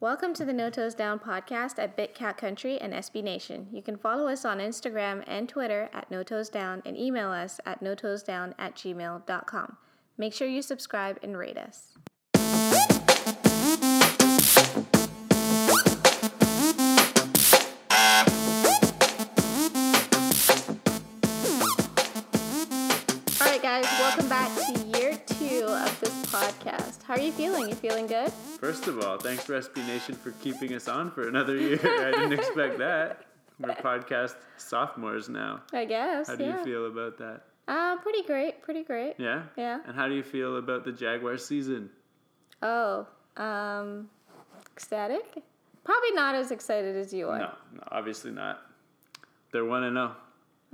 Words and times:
Welcome 0.00 0.32
to 0.34 0.44
the 0.44 0.52
No 0.52 0.70
Toes 0.70 0.94
Down 0.94 1.18
podcast 1.18 1.76
at 1.76 1.96
Big 1.96 2.14
Cat 2.14 2.38
Country 2.38 2.80
and 2.80 2.92
SB 2.92 3.20
Nation. 3.20 3.66
You 3.72 3.82
can 3.82 3.96
follow 3.96 4.28
us 4.28 4.44
on 4.44 4.58
Instagram 4.58 5.24
and 5.26 5.48
Twitter 5.48 5.90
at 5.92 6.08
No 6.08 6.22
Toes 6.22 6.48
Down 6.48 6.82
and 6.86 6.96
email 6.96 7.30
us 7.30 7.58
at 7.66 7.82
no 7.82 7.96
toes 7.96 8.22
down 8.22 8.54
at 8.60 8.76
gmail.com. 8.76 9.76
Make 10.16 10.34
sure 10.34 10.46
you 10.46 10.62
subscribe 10.62 11.18
and 11.20 11.36
rate 11.36 11.58
us. 11.58 11.94
How 27.08 27.14
are 27.14 27.20
you 27.20 27.32
feeling? 27.32 27.70
You 27.70 27.74
feeling 27.74 28.06
good? 28.06 28.30
First 28.60 28.86
of 28.86 29.02
all, 29.02 29.16
thanks 29.16 29.46
SB 29.46 29.78
Nation 29.86 30.14
for 30.14 30.32
keeping 30.42 30.74
us 30.74 30.88
on 30.88 31.10
for 31.10 31.26
another 31.26 31.56
year. 31.56 31.80
I 31.82 32.10
didn't 32.10 32.34
expect 32.34 32.76
that. 32.80 33.24
We're 33.58 33.70
podcast 33.70 34.34
sophomores 34.58 35.30
now. 35.30 35.62
I 35.72 35.86
guess. 35.86 36.28
How 36.28 36.36
do 36.36 36.44
yeah. 36.44 36.58
you 36.58 36.64
feel 36.66 36.86
about 36.86 37.16
that? 37.16 37.44
Uh, 37.66 37.96
pretty 38.02 38.24
great. 38.24 38.60
Pretty 38.60 38.82
great. 38.82 39.14
Yeah? 39.16 39.44
Yeah. 39.56 39.78
And 39.86 39.96
how 39.96 40.06
do 40.06 40.14
you 40.14 40.22
feel 40.22 40.58
about 40.58 40.84
the 40.84 40.92
Jaguar 40.92 41.38
season? 41.38 41.88
Oh, 42.60 43.06
um, 43.38 44.10
ecstatic? 44.74 45.42
Probably 45.84 46.12
not 46.12 46.34
as 46.34 46.50
excited 46.50 46.94
as 46.94 47.14
you 47.14 47.30
are. 47.30 47.38
No, 47.38 47.50
no, 47.72 47.82
obviously 47.90 48.32
not. 48.32 48.60
They're 49.50 49.64
1 49.64 49.84
and 49.84 49.96
0. 49.96 50.14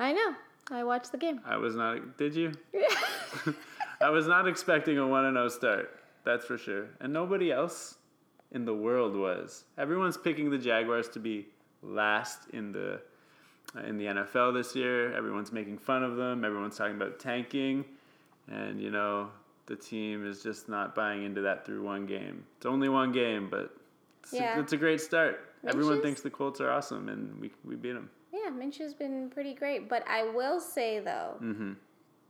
I 0.01 0.13
know. 0.13 0.35
I 0.73 0.83
watched 0.83 1.13
the 1.13 1.19
game. 1.19 1.43
I 1.47 1.59
was 1.59 1.77
not 1.77 2.19
Did 2.19 2.35
you? 2.35 2.55
I 4.01 4.11
was 4.11 4.27
not 4.27 4.49
expecting 4.49 4.99
a 4.99 5.07
1 5.07 5.27
and 5.27 5.37
0 5.37 5.49
start. 5.51 6.01
That's 6.25 6.45
for 6.45 6.57
sure. 6.59 6.87
And 7.01 7.13
nobody 7.13 7.53
else 7.53 7.97
in 8.53 8.65
the 8.65 8.75
world 8.75 9.15
was. 9.17 9.65
Everyone's 9.79 10.17
picking 10.17 10.51
the 10.51 10.59
Jaguars 10.59 11.09
to 11.11 11.19
be 11.19 11.47
last 11.83 12.49
in 12.53 12.73
the 12.73 13.01
in 13.87 13.97
the 13.99 14.05
NFL 14.07 14.55
this 14.55 14.75
year. 14.77 15.13
Everyone's 15.15 15.53
making 15.53 15.79
fun 15.79 16.03
of 16.03 16.17
them. 16.17 16.45
Everyone's 16.45 16.77
talking 16.77 16.97
about 16.97 17.19
tanking. 17.19 17.85
And 18.51 18.81
you 18.81 18.91
know, 18.91 19.31
the 19.67 19.77
team 19.77 20.27
is 20.27 20.43
just 20.43 20.69
not 20.69 20.95
buying 20.95 21.25
into 21.25 21.41
that 21.43 21.65
through 21.67 21.83
one 21.83 22.07
game. 22.07 22.45
It's 22.57 22.67
only 22.67 22.89
one 22.89 23.11
game, 23.13 23.49
but 23.51 23.75
it's, 24.23 24.33
Yeah. 24.33 24.57
a, 24.57 24.61
it's 24.61 24.73
a 24.73 24.77
great 24.77 25.01
start. 25.01 25.41
Everyone 25.67 26.03
thinks 26.03 26.21
the 26.21 26.31
Colts 26.31 26.61
are 26.61 26.71
awesome 26.71 27.09
and 27.09 27.39
we 27.41 27.51
we 27.65 27.75
beat 27.75 27.93
them. 27.93 28.11
Yeah, 28.33 28.51
Minshew's 28.51 28.95
been 28.95 29.31
pretty 29.31 29.55
great. 29.55 29.89
But 29.89 30.05
I 30.09 30.25
will 30.25 30.61
say, 30.61 31.01
though, 31.01 31.37
Mm-hmm. 31.43 31.73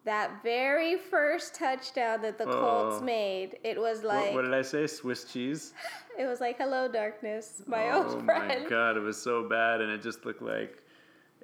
That 0.04 0.42
very 0.42 0.96
first 0.96 1.54
touchdown 1.54 2.20
that 2.22 2.36
the 2.38 2.44
Colts 2.44 2.98
Oh. 3.00 3.04
made, 3.04 3.58
it 3.64 3.78
was 3.80 4.02
like, 4.02 4.26
what, 4.26 4.34
what 4.34 4.42
did 4.42 4.54
I 4.54 4.62
say? 4.62 4.86
Swiss 4.86 5.24
cheese? 5.24 5.72
it 6.18 6.26
was 6.26 6.40
like, 6.40 6.58
hello, 6.58 6.88
darkness, 6.88 7.62
my 7.66 7.90
oh 7.90 8.04
old 8.10 8.24
my 8.24 8.64
god, 8.68 8.96
it 8.96 9.00
was 9.00 9.20
so 9.20 9.48
bad, 9.48 9.80
and 9.80 9.90
it 9.90 10.02
just 10.02 10.24
looked 10.26 10.42
like 10.42 10.82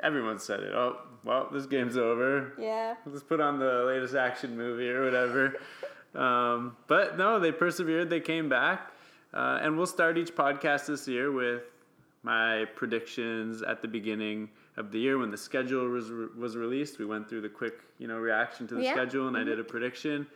everyone 0.02 0.39
said 0.39 0.61
it. 0.61 0.72
Oh, 0.75 0.98
well, 1.25 1.48
this 1.52 1.67
game's 1.67 1.97
over. 1.97 2.52
Yeah. 2.58 2.94
Let's 3.06 3.22
put 3.22 3.41
on 3.41 3.58
the 3.58 3.84
latest 3.86 4.14
action 4.14 4.56
movie 4.56 4.91
or 4.91 5.05
whatever. 5.05 5.56
um, 6.14 6.77
but 6.86 7.17
no, 7.19 7.39
they 7.39 7.52
persevered. 7.52 8.08
They 8.11 8.20
came 8.20 8.48
back, 8.48 8.92
uh, 9.33 9.58
and 9.62 9.77
we'll 9.77 9.86
start 9.86 10.19
each 10.19 10.34
podcast 10.34 10.86
this 10.86 11.06
year 11.08 11.33
with 11.33 11.62
my 12.22 12.67
predictions 12.77 13.62
at 13.62 13.80
the 13.80 13.89
beginning 13.89 14.50
of 14.81 14.91
the 14.91 14.98
year 14.98 15.17
when 15.19 15.31
the 15.31 15.36
schedule 15.48 15.86
was 15.89 16.11
was 16.45 16.56
released. 16.56 16.98
We 16.98 17.06
went 17.14 17.28
through 17.28 17.42
the 17.42 17.48
quick, 17.61 17.77
you 17.98 18.09
know, 18.09 18.19
reaction 18.19 18.67
to 18.69 18.75
the 18.75 18.83
Yeah. 18.83 18.92
schedule, 18.97 19.28
and 19.28 19.36
I 19.36 19.45
did 19.45 19.59
a 19.61 19.64
prediction, 19.75 20.27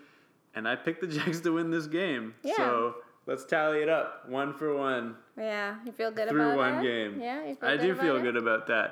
and 0.55 0.69
I 0.69 0.77
picked 0.77 1.01
the 1.01 1.07
Jags 1.17 1.41
to 1.43 1.51
win 1.59 1.71
this 1.71 1.87
game. 1.87 2.35
Yeah. 2.43 2.57
So 2.57 2.97
let's 3.27 3.45
tally 3.45 3.79
it 3.83 3.89
up, 3.89 4.29
one 4.29 4.53
for 4.53 4.77
one 4.77 5.17
Yeah. 5.37 5.77
You 5.87 5.93
feel 5.93 6.11
good 6.11 6.29
about 6.29 6.35
it. 6.35 6.39
through 6.39 6.53
about 6.53 6.57
one 6.67 6.75
that? 6.77 6.83
game. 6.93 7.21
Yeah. 7.21 7.39
You 7.49 7.55
feel 7.57 7.69
I 7.69 7.77
do 7.77 7.95
feel 7.95 8.17
it? 8.19 8.23
good 8.23 8.37
about 8.37 8.67
that. 8.69 8.89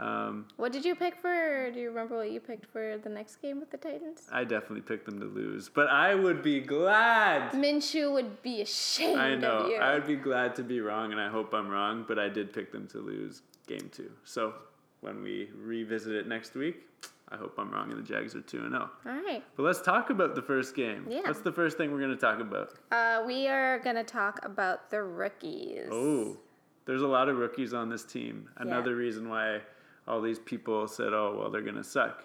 Um, 0.00 0.46
What 0.56 0.70
did 0.70 0.84
you 0.84 0.94
pick 0.94 1.16
for? 1.16 1.70
Do 1.74 1.78
you 1.80 1.88
remember 1.88 2.16
what 2.16 2.30
you 2.30 2.38
picked 2.38 2.66
for 2.66 2.98
the 3.02 3.08
next 3.08 3.36
game 3.42 3.58
with 3.58 3.70
the 3.72 3.78
Titans? 3.78 4.28
I 4.30 4.44
definitely 4.44 4.82
picked 4.82 5.06
them 5.06 5.18
to 5.18 5.26
lose, 5.26 5.68
but 5.68 5.88
I 5.88 6.14
would 6.14 6.40
be 6.40 6.60
glad. 6.60 7.50
Minshew 7.52 8.12
would 8.12 8.40
be 8.40 8.60
ashamed 8.62 9.18
I 9.18 9.34
know. 9.34 9.58
I 9.80 9.94
would 9.94 10.06
be 10.06 10.14
glad 10.14 10.54
to 10.56 10.62
be 10.62 10.80
wrong, 10.80 11.10
and 11.10 11.20
I 11.20 11.28
hope 11.28 11.52
I'm 11.52 11.68
wrong, 11.68 12.04
but 12.06 12.16
I 12.16 12.28
did 12.28 12.52
pick 12.52 12.70
them 12.70 12.86
to 12.94 12.98
lose 12.98 13.42
game 13.66 13.90
two. 13.92 14.10
So 14.22 14.54
when 15.00 15.22
we 15.22 15.50
revisit 15.56 16.14
it 16.14 16.26
next 16.26 16.54
week, 16.54 16.86
I 17.30 17.36
hope 17.36 17.58
I'm 17.58 17.70
wrong 17.70 17.90
and 17.90 17.98
the 17.98 18.06
Jags 18.06 18.34
are 18.34 18.40
2 18.40 18.70
0. 18.70 18.90
All 19.06 19.12
right. 19.12 19.42
But 19.56 19.62
let's 19.62 19.82
talk 19.82 20.10
about 20.10 20.34
the 20.34 20.42
first 20.42 20.74
game. 20.74 21.06
Yeah. 21.08 21.20
What's 21.26 21.40
the 21.40 21.52
first 21.52 21.76
thing 21.76 21.92
we're 21.92 22.00
going 22.00 22.10
to 22.10 22.16
talk 22.16 22.40
about? 22.40 22.74
Uh, 22.90 23.22
we 23.26 23.46
are 23.48 23.78
going 23.80 23.96
to 23.96 24.04
talk 24.04 24.40
about 24.44 24.90
the 24.90 25.02
rookies. 25.02 25.88
Oh, 25.90 26.38
there's 26.86 27.02
a 27.02 27.06
lot 27.06 27.28
of 27.28 27.36
rookies 27.36 27.74
on 27.74 27.90
this 27.90 28.04
team. 28.04 28.48
Another 28.56 28.96
reason 28.96 29.28
why 29.28 29.60
all 30.06 30.22
these 30.22 30.38
people 30.38 30.88
said, 30.88 31.12
oh, 31.12 31.36
well, 31.38 31.50
they're 31.50 31.60
going 31.60 31.74
to 31.76 31.84
suck. 31.84 32.24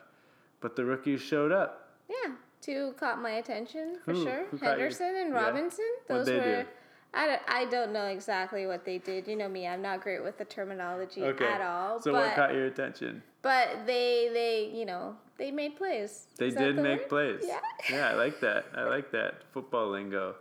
But 0.61 0.77
the 0.77 0.85
rookies 0.85 1.21
showed 1.21 1.51
up. 1.51 1.89
Yeah. 2.09 2.35
Two 2.61 2.93
caught 2.97 3.21
my 3.21 3.31
attention 3.31 3.97
for 4.05 4.13
Who? 4.13 4.23
sure. 4.23 4.45
Henderson 4.61 5.15
and 5.17 5.33
Robinson. 5.33 5.83
What'd 6.07 6.27
Those 6.27 6.33
were. 6.33 6.63
do? 6.63 6.69
I 7.13 7.27
don't, 7.27 7.41
I 7.47 7.65
don't 7.65 7.93
know 7.93 8.05
exactly 8.07 8.65
what 8.65 8.85
they 8.85 8.97
did. 8.97 9.27
You 9.27 9.35
know 9.35 9.47
me, 9.47 9.67
I'm 9.67 9.81
not 9.81 10.01
great 10.01 10.23
with 10.23 10.37
the 10.37 10.45
terminology 10.45 11.23
Okay. 11.23 11.45
at 11.45 11.61
all. 11.61 12.01
So 12.01 12.11
but, 12.11 12.25
what 12.27 12.35
caught 12.35 12.53
your 12.53 12.65
attention? 12.65 13.21
but 13.41 13.85
they, 13.85 14.29
they, 14.33 14.71
you 14.77 14.85
know, 14.85 15.15
they 15.37 15.51
made 15.51 15.75
plays. 15.75 16.27
They 16.37 16.47
Is 16.47 16.55
did 16.55 16.77
the 16.77 16.81
make 16.83 17.01
word? 17.01 17.09
plays. 17.09 17.43
Yeah. 17.43 17.59
yeah, 17.91 18.09
I 18.09 18.13
like 18.13 18.39
that. 18.39 18.65
I 18.75 18.83
like 18.85 19.11
that 19.11 19.43
football 19.51 19.89
lingo. 19.91 20.35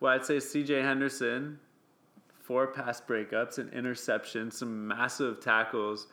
Well, 0.00 0.12
I'd 0.12 0.26
say 0.26 0.36
CJ 0.36 0.82
Henderson, 0.82 1.58
four 2.42 2.66
pass 2.68 3.00
breakups, 3.00 3.58
an 3.58 3.70
interception, 3.70 4.50
some 4.50 4.86
massive 4.88 5.40
tackles 5.40 6.08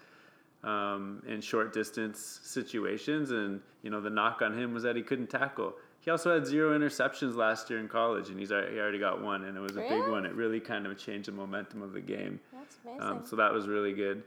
um, 0.63 1.21
in 1.27 1.41
short 1.41 1.73
distance 1.73 2.39
situations, 2.43 3.31
and 3.31 3.61
you 3.83 3.89
know 3.89 4.01
the 4.01 4.09
knock 4.09 4.41
on 4.41 4.57
him 4.57 4.73
was 4.73 4.83
that 4.83 4.95
he 4.95 5.01
couldn't 5.03 5.29
tackle. 5.29 5.75
He 6.05 6.11
also 6.11 6.31
had 6.31 6.45
zero 6.45 6.77
interceptions 6.77 7.35
last 7.35 7.67
year 7.67 7.79
in 7.79 7.87
college, 7.87 8.29
and 8.29 8.39
he's 8.39 8.51
already, 8.51 8.73
he 8.73 8.79
already 8.79 8.99
got 8.99 9.23
one, 9.23 9.43
and 9.45 9.57
it 9.57 9.59
was 9.59 9.75
a 9.75 9.81
big 9.81 10.07
one. 10.07 10.23
It 10.23 10.35
really 10.35 10.59
kind 10.59 10.85
of 10.85 10.95
changed 10.99 11.27
the 11.27 11.31
momentum 11.31 11.81
of 11.81 11.93
the 11.93 11.99
game. 11.99 12.39
That's 12.53 12.77
amazing. 12.85 13.01
Um, 13.01 13.25
so 13.25 13.35
that 13.37 13.51
was 13.51 13.67
really 13.67 13.91
good. 13.91 14.21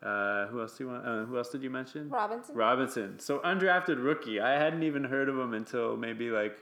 Uh, 0.00 0.46
who 0.46 0.60
else 0.60 0.78
do 0.78 0.84
you 0.84 0.90
want? 0.90 1.04
Uh, 1.04 1.24
who 1.24 1.36
else 1.36 1.48
did 1.48 1.64
you 1.64 1.70
mention? 1.70 2.08
Robinson. 2.08 2.54
Robinson. 2.54 3.18
So 3.18 3.40
undrafted 3.40 4.02
rookie. 4.02 4.38
I 4.40 4.52
hadn't 4.52 4.84
even 4.84 5.02
heard 5.02 5.28
of 5.28 5.36
him 5.36 5.54
until 5.54 5.96
maybe 5.96 6.30
like 6.30 6.56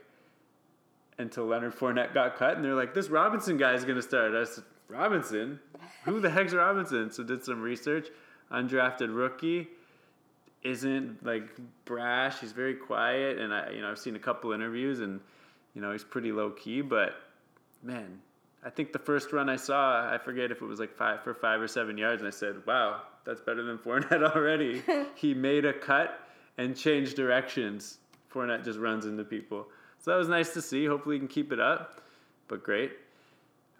until 1.19 1.45
Leonard 1.45 1.75
Fournette 1.75 2.15
got 2.15 2.35
cut, 2.35 2.55
and 2.55 2.65
they're 2.65 2.73
like, 2.73 2.95
"This 2.95 3.09
Robinson 3.09 3.57
guy 3.57 3.73
is 3.73 3.85
gonna 3.85 4.01
start." 4.01 4.33
I 4.33 4.45
said, 4.45 4.63
"Robinson? 4.87 5.59
Who 6.05 6.19
the 6.19 6.31
heck's 6.31 6.53
Robinson?" 6.53 7.11
So 7.11 7.21
did 7.21 7.43
some 7.43 7.61
research. 7.61 8.07
Undrafted 8.51 9.15
rookie 9.15 9.67
isn't 10.63 11.25
like 11.25 11.43
brash. 11.85 12.39
He's 12.39 12.51
very 12.51 12.75
quiet, 12.75 13.37
and 13.37 13.53
I, 13.53 13.71
you 13.71 13.81
know, 13.81 13.91
I've 13.91 13.99
seen 13.99 14.15
a 14.15 14.19
couple 14.19 14.51
interviews, 14.53 14.99
and 14.99 15.19
you 15.73 15.81
know, 15.81 15.91
he's 15.91 16.03
pretty 16.03 16.31
low 16.31 16.51
key. 16.51 16.81
But 16.81 17.15
man, 17.81 18.19
I 18.63 18.69
think 18.69 18.93
the 18.93 18.99
first 18.99 19.33
run 19.33 19.49
I 19.49 19.57
saw, 19.57 20.09
I 20.09 20.17
forget 20.17 20.51
if 20.51 20.61
it 20.61 20.65
was 20.65 20.79
like 20.79 20.95
five 20.95 21.23
for 21.23 21.33
five 21.33 21.61
or 21.61 21.67
seven 21.67 21.97
yards, 21.97 22.21
and 22.21 22.27
I 22.27 22.31
said, 22.31 22.65
"Wow, 22.65 23.01
that's 23.25 23.41
better 23.41 23.63
than 23.63 23.77
Fournette 23.77 24.23
already." 24.35 24.81
he 25.15 25.33
made 25.33 25.65
a 25.65 25.73
cut 25.73 26.19
and 26.57 26.75
changed 26.75 27.15
directions. 27.15 27.97
Fournette 28.33 28.63
just 28.63 28.79
runs 28.79 29.05
into 29.05 29.23
people, 29.23 29.67
so 29.99 30.11
that 30.11 30.17
was 30.17 30.29
nice 30.29 30.53
to 30.53 30.61
see. 30.61 30.85
Hopefully, 30.85 31.15
he 31.15 31.19
can 31.19 31.27
keep 31.27 31.51
it 31.51 31.59
up. 31.59 32.01
But 32.47 32.63
great. 32.63 32.91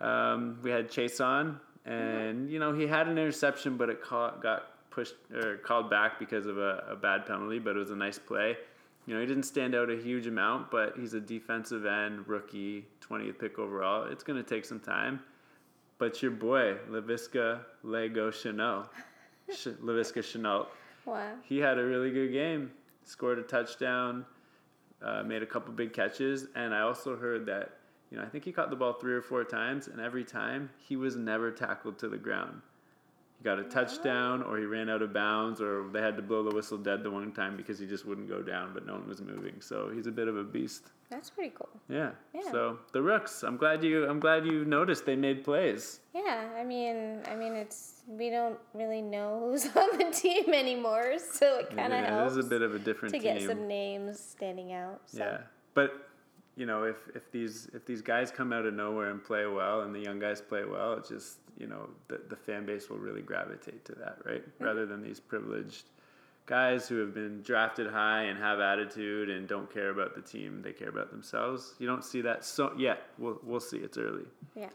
Um, 0.02 0.60
we 0.62 0.70
had 0.70 0.90
Chase 0.90 1.22
on, 1.22 1.60
and 1.86 2.50
you 2.50 2.60
know 2.60 2.74
he 2.74 2.88
had 2.88 3.08
an 3.08 3.18
interception, 3.18 3.78
but 3.78 3.90
it 3.90 4.04
caught, 4.04 4.42
got 4.44 4.73
pushed 4.94 5.16
or 5.34 5.58
called 5.58 5.90
back 5.90 6.20
because 6.20 6.46
of 6.46 6.58
a, 6.58 6.84
a 6.90 6.96
bad 6.96 7.26
penalty. 7.26 7.60
But 7.60 7.76
it 7.76 7.80
was 7.80 7.92
a 7.92 7.96
nice 7.96 8.20
play. 8.20 8.58
You 9.06 9.14
know 9.16 9.20
he 9.20 9.26
didn't 9.28 9.44
stand 9.44 9.76
out 9.76 9.90
a 9.90 9.98
huge 9.98 10.28
amount, 10.28 10.72
but 10.72 10.94
he's 10.98 11.14
a 11.14 11.20
defensive 11.20 11.86
end 11.86 12.28
rookie, 12.28 12.86
20th 13.02 13.38
pick 13.40 13.60
overall. 13.60 14.06
It's 14.06 14.24
going 14.24 14.42
to 14.42 14.48
take 14.48 14.64
some 14.66 14.80
time. 14.80 15.20
But 15.98 16.22
your 16.22 16.32
boy 16.32 16.78
Laviska 16.90 17.62
Lego 17.84 18.32
Shenault, 18.32 18.86
Sh- 19.54 19.68
Laviska 19.82 20.20
Shenault, 20.24 20.68
Wow. 21.06 21.34
he 21.44 21.58
had 21.58 21.78
a 21.80 21.84
really 21.84 22.12
good 22.12 22.32
game. 22.32 22.72
Scored 23.04 23.40
a 23.40 23.44
touchdown, 23.44 24.26
uh, 25.02 25.24
made 25.24 25.44
a 25.44 25.46
couple 25.46 25.74
big 25.74 25.92
catches, 25.92 26.48
and 26.56 26.74
I 26.74 26.80
also 26.82 27.18
heard 27.18 27.46
that 27.48 27.72
you 28.10 28.18
know 28.18 28.24
I 28.24 28.28
think 28.28 28.46
he 28.46 28.54
caught 28.54 28.70
the 28.70 28.76
ball 28.78 28.94
three 28.94 29.14
or 29.14 29.22
four 29.22 29.44
times, 29.44 29.88
and 29.88 30.00
every 30.00 30.24
time 30.24 30.70
he 30.78 30.96
was 30.96 31.18
never 31.18 31.52
tackled 31.52 32.00
to 32.00 32.08
the 32.08 32.18
ground. 32.18 32.62
Got 33.44 33.60
a 33.60 33.64
touchdown, 33.64 34.42
or 34.42 34.58
he 34.58 34.64
ran 34.66 34.90
out 34.90 35.02
of 35.02 35.12
bounds, 35.12 35.60
or 35.60 35.86
they 35.92 36.02
had 36.02 36.16
to 36.16 36.22
blow 36.24 36.44
the 36.48 36.56
whistle 36.56 36.78
dead 36.78 37.04
the 37.04 37.12
one 37.12 37.32
time 37.34 37.58
because 37.58 37.78
he 37.78 37.86
just 37.86 38.06
wouldn't 38.06 38.30
go 38.30 38.42
down, 38.42 38.74
but 38.74 38.86
no 38.86 38.94
one 38.94 39.06
was 39.08 39.22
moving. 39.22 39.60
So 39.60 39.90
he's 39.94 40.08
a 40.08 40.12
bit 40.12 40.30
of 40.30 40.38
a 40.38 40.44
beast. 40.46 40.92
That's 41.10 41.30
pretty 41.30 41.54
cool. 41.54 41.70
Yeah. 41.90 42.12
Yeah. 42.34 42.50
So 42.52 42.80
the 42.94 43.02
Rooks, 43.02 43.44
I'm 43.44 43.58
glad 43.58 43.84
you 43.84 44.08
I'm 44.10 44.20
glad 44.22 44.46
you 44.46 44.64
noticed 44.64 45.06
they 45.06 45.18
made 45.18 45.44
plays. 45.44 46.00
Yeah, 46.16 46.48
I 46.58 46.64
mean, 46.64 47.20
I 47.30 47.36
mean, 47.36 47.54
it's 47.54 48.04
we 48.08 48.30
don't 48.30 48.58
really 48.74 49.02
know 49.02 49.50
who's 49.52 49.66
on 49.76 49.98
the 49.98 50.10
team 50.12 50.54
anymore, 50.54 51.16
so 51.20 51.60
it 51.60 51.70
kind 51.76 51.92
of 51.92 52.00
Yeah, 52.00 52.16
helps 52.20 52.36
It 52.36 52.40
is 52.40 52.46
a 52.46 52.50
bit 52.50 52.62
of 52.62 52.74
a 52.76 52.80
different 52.80 53.14
to 53.14 53.20
team. 53.20 53.38
get 53.40 53.46
some 53.48 53.68
names 53.68 54.20
standing 54.20 54.72
out. 54.74 55.02
So. 55.08 55.18
Yeah, 55.20 55.38
but 55.74 56.08
you 56.56 56.66
know, 56.66 56.84
if, 56.84 56.98
if 57.16 57.32
these 57.32 57.68
if 57.74 57.86
these 57.86 58.02
guys 58.02 58.32
come 58.32 58.54
out 58.54 58.66
of 58.66 58.74
nowhere 58.74 59.10
and 59.10 59.24
play 59.24 59.46
well, 59.48 59.82
and 59.82 59.94
the 59.94 60.00
young 60.00 60.20
guys 60.20 60.42
play 60.42 60.66
well, 60.66 60.94
it's 60.94 61.10
just 61.10 61.38
you 61.58 61.68
know 61.68 61.90
the 62.08 62.22
the 62.30 62.36
fan 62.36 62.66
base 62.66 62.90
will 62.90 63.00
really 63.00 63.22
gravitate 63.22 63.84
to 63.86 63.94
that, 63.94 64.18
right? 64.26 64.48
Mm-hmm. 64.48 64.64
Rather 64.64 64.86
than 64.86 65.02
these 65.02 65.20
privileged 65.20 65.86
guys 66.46 66.88
who 66.88 67.00
have 67.00 67.14
been 67.14 67.42
drafted 67.42 67.90
high 67.90 68.24
and 68.24 68.38
have 68.38 68.60
attitude 68.60 69.30
and 69.30 69.48
don't 69.48 69.74
care 69.74 69.90
about 69.90 70.14
the 70.14 70.22
team, 70.22 70.62
they 70.62 70.74
care 70.74 70.90
about 70.90 71.10
themselves. 71.10 71.74
You 71.80 71.88
don't 71.88 72.04
see 72.04 72.22
that 72.22 72.46
so 72.46 72.74
yet. 72.78 73.08
We'll 73.18 73.40
we'll 73.44 73.60
see. 73.60 73.78
It's 73.78 73.98
early. 73.98 74.26
Yeah. 74.56 74.70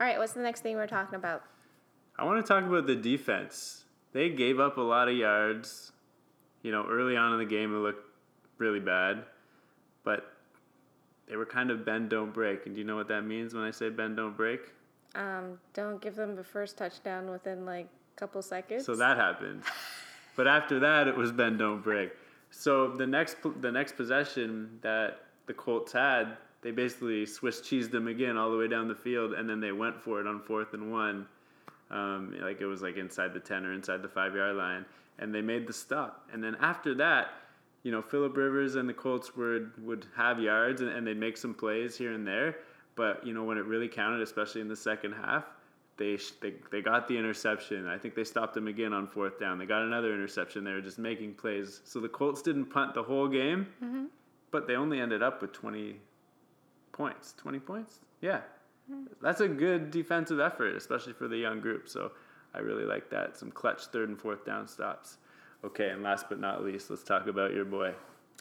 All 0.00 0.06
right. 0.06 0.18
What's 0.18 0.32
the 0.32 0.42
next 0.42 0.62
thing 0.62 0.74
we're 0.76 0.88
talking 0.88 1.14
about? 1.14 1.44
I 2.18 2.24
want 2.24 2.44
to 2.44 2.48
talk 2.48 2.64
about 2.64 2.86
the 2.86 2.96
defense. 2.96 3.84
They 4.12 4.30
gave 4.30 4.58
up 4.58 4.78
a 4.78 4.82
lot 4.82 5.08
of 5.08 5.16
yards. 5.16 5.92
You 6.62 6.72
know, 6.72 6.84
early 6.88 7.16
on 7.16 7.32
in 7.32 7.38
the 7.38 7.44
game, 7.44 7.72
it 7.74 7.78
looked 7.78 8.04
really 8.58 8.80
bad, 8.80 9.22
but 10.02 10.35
they 11.28 11.36
were 11.36 11.46
kind 11.46 11.70
of 11.70 11.84
bend 11.84 12.10
don't 12.10 12.32
break. 12.32 12.66
And 12.66 12.74
do 12.74 12.80
you 12.80 12.86
know 12.86 12.96
what 12.96 13.08
that 13.08 13.22
means 13.22 13.54
when 13.54 13.64
I 13.64 13.70
say 13.70 13.88
bend 13.88 14.16
don't 14.16 14.36
break? 14.36 14.60
Um, 15.14 15.58
don't 15.74 16.00
give 16.00 16.14
them 16.14 16.36
the 16.36 16.44
first 16.44 16.76
touchdown 16.76 17.30
within 17.30 17.64
like 17.64 17.88
a 18.16 18.20
couple 18.20 18.42
seconds. 18.42 18.84
So 18.84 18.94
that 18.96 19.16
happened. 19.16 19.62
but 20.36 20.46
after 20.46 20.78
that, 20.80 21.08
it 21.08 21.16
was 21.16 21.32
bend 21.32 21.58
don't 21.58 21.82
break. 21.82 22.12
So 22.50 22.88
the 22.88 23.06
next 23.06 23.36
the 23.60 23.72
next 23.72 23.96
possession 23.96 24.78
that 24.82 25.20
the 25.46 25.54
Colts 25.54 25.92
had, 25.92 26.36
they 26.62 26.70
basically 26.70 27.26
Swiss 27.26 27.60
cheesed 27.60 27.90
them 27.90 28.08
again 28.08 28.36
all 28.36 28.50
the 28.50 28.56
way 28.56 28.68
down 28.68 28.88
the 28.88 28.94
field, 28.94 29.32
and 29.32 29.48
then 29.48 29.60
they 29.60 29.72
went 29.72 30.00
for 30.00 30.20
it 30.20 30.26
on 30.26 30.40
fourth 30.40 30.74
and 30.74 30.92
one, 30.92 31.26
um, 31.90 32.34
like 32.40 32.60
it 32.60 32.66
was 32.66 32.82
like 32.82 32.96
inside 32.96 33.32
the 33.32 33.40
ten 33.40 33.64
or 33.64 33.72
inside 33.72 34.02
the 34.02 34.08
five 34.08 34.34
yard 34.34 34.56
line, 34.56 34.84
and 35.18 35.34
they 35.34 35.42
made 35.42 35.66
the 35.66 35.72
stop. 35.72 36.28
And 36.32 36.42
then 36.42 36.56
after 36.60 36.94
that, 36.94 37.28
you 37.86 37.92
know, 37.92 38.02
Philip 38.02 38.36
Rivers 38.36 38.74
and 38.74 38.88
the 38.88 38.92
Colts 38.92 39.36
would 39.36 39.70
would 39.78 40.06
have 40.16 40.40
yards 40.40 40.80
and, 40.80 40.90
and 40.90 41.06
they'd 41.06 41.16
make 41.16 41.36
some 41.36 41.54
plays 41.54 41.96
here 41.96 42.12
and 42.12 42.26
there. 42.26 42.56
But 42.96 43.24
you 43.24 43.32
know, 43.32 43.44
when 43.44 43.58
it 43.58 43.64
really 43.64 43.86
counted, 43.86 44.22
especially 44.22 44.60
in 44.60 44.66
the 44.66 44.74
second 44.74 45.12
half, 45.12 45.44
they 45.96 46.18
they 46.40 46.54
they 46.72 46.82
got 46.82 47.06
the 47.06 47.16
interception. 47.16 47.86
I 47.86 47.96
think 47.96 48.16
they 48.16 48.24
stopped 48.24 48.54
them 48.54 48.66
again 48.66 48.92
on 48.92 49.06
fourth 49.06 49.38
down. 49.38 49.56
They 49.56 49.66
got 49.66 49.82
another 49.82 50.12
interception. 50.12 50.64
They 50.64 50.72
were 50.72 50.80
just 50.80 50.98
making 50.98 51.34
plays. 51.34 51.80
So 51.84 52.00
the 52.00 52.08
Colts 52.08 52.42
didn't 52.42 52.66
punt 52.66 52.92
the 52.92 53.04
whole 53.04 53.28
game, 53.28 53.68
mm-hmm. 53.80 54.06
but 54.50 54.66
they 54.66 54.74
only 54.74 54.98
ended 54.98 55.22
up 55.22 55.40
with 55.40 55.52
twenty 55.52 56.00
points. 56.90 57.34
Twenty 57.38 57.60
points, 57.60 58.00
yeah. 58.20 58.40
Mm-hmm. 58.90 59.12
That's 59.22 59.42
a 59.42 59.48
good 59.48 59.92
defensive 59.92 60.40
effort, 60.40 60.74
especially 60.74 61.12
for 61.12 61.28
the 61.28 61.36
young 61.36 61.60
group. 61.60 61.88
So 61.88 62.10
I 62.52 62.58
really 62.58 62.84
like 62.84 63.10
that. 63.10 63.36
Some 63.36 63.52
clutch 63.52 63.86
third 63.86 64.08
and 64.08 64.20
fourth 64.20 64.44
down 64.44 64.66
stops. 64.66 65.18
Okay, 65.66 65.90
and 65.90 66.02
last 66.02 66.26
but 66.28 66.38
not 66.38 66.64
least, 66.64 66.90
let's 66.90 67.02
talk 67.02 67.26
about 67.26 67.52
your 67.52 67.64
boy, 67.64 67.92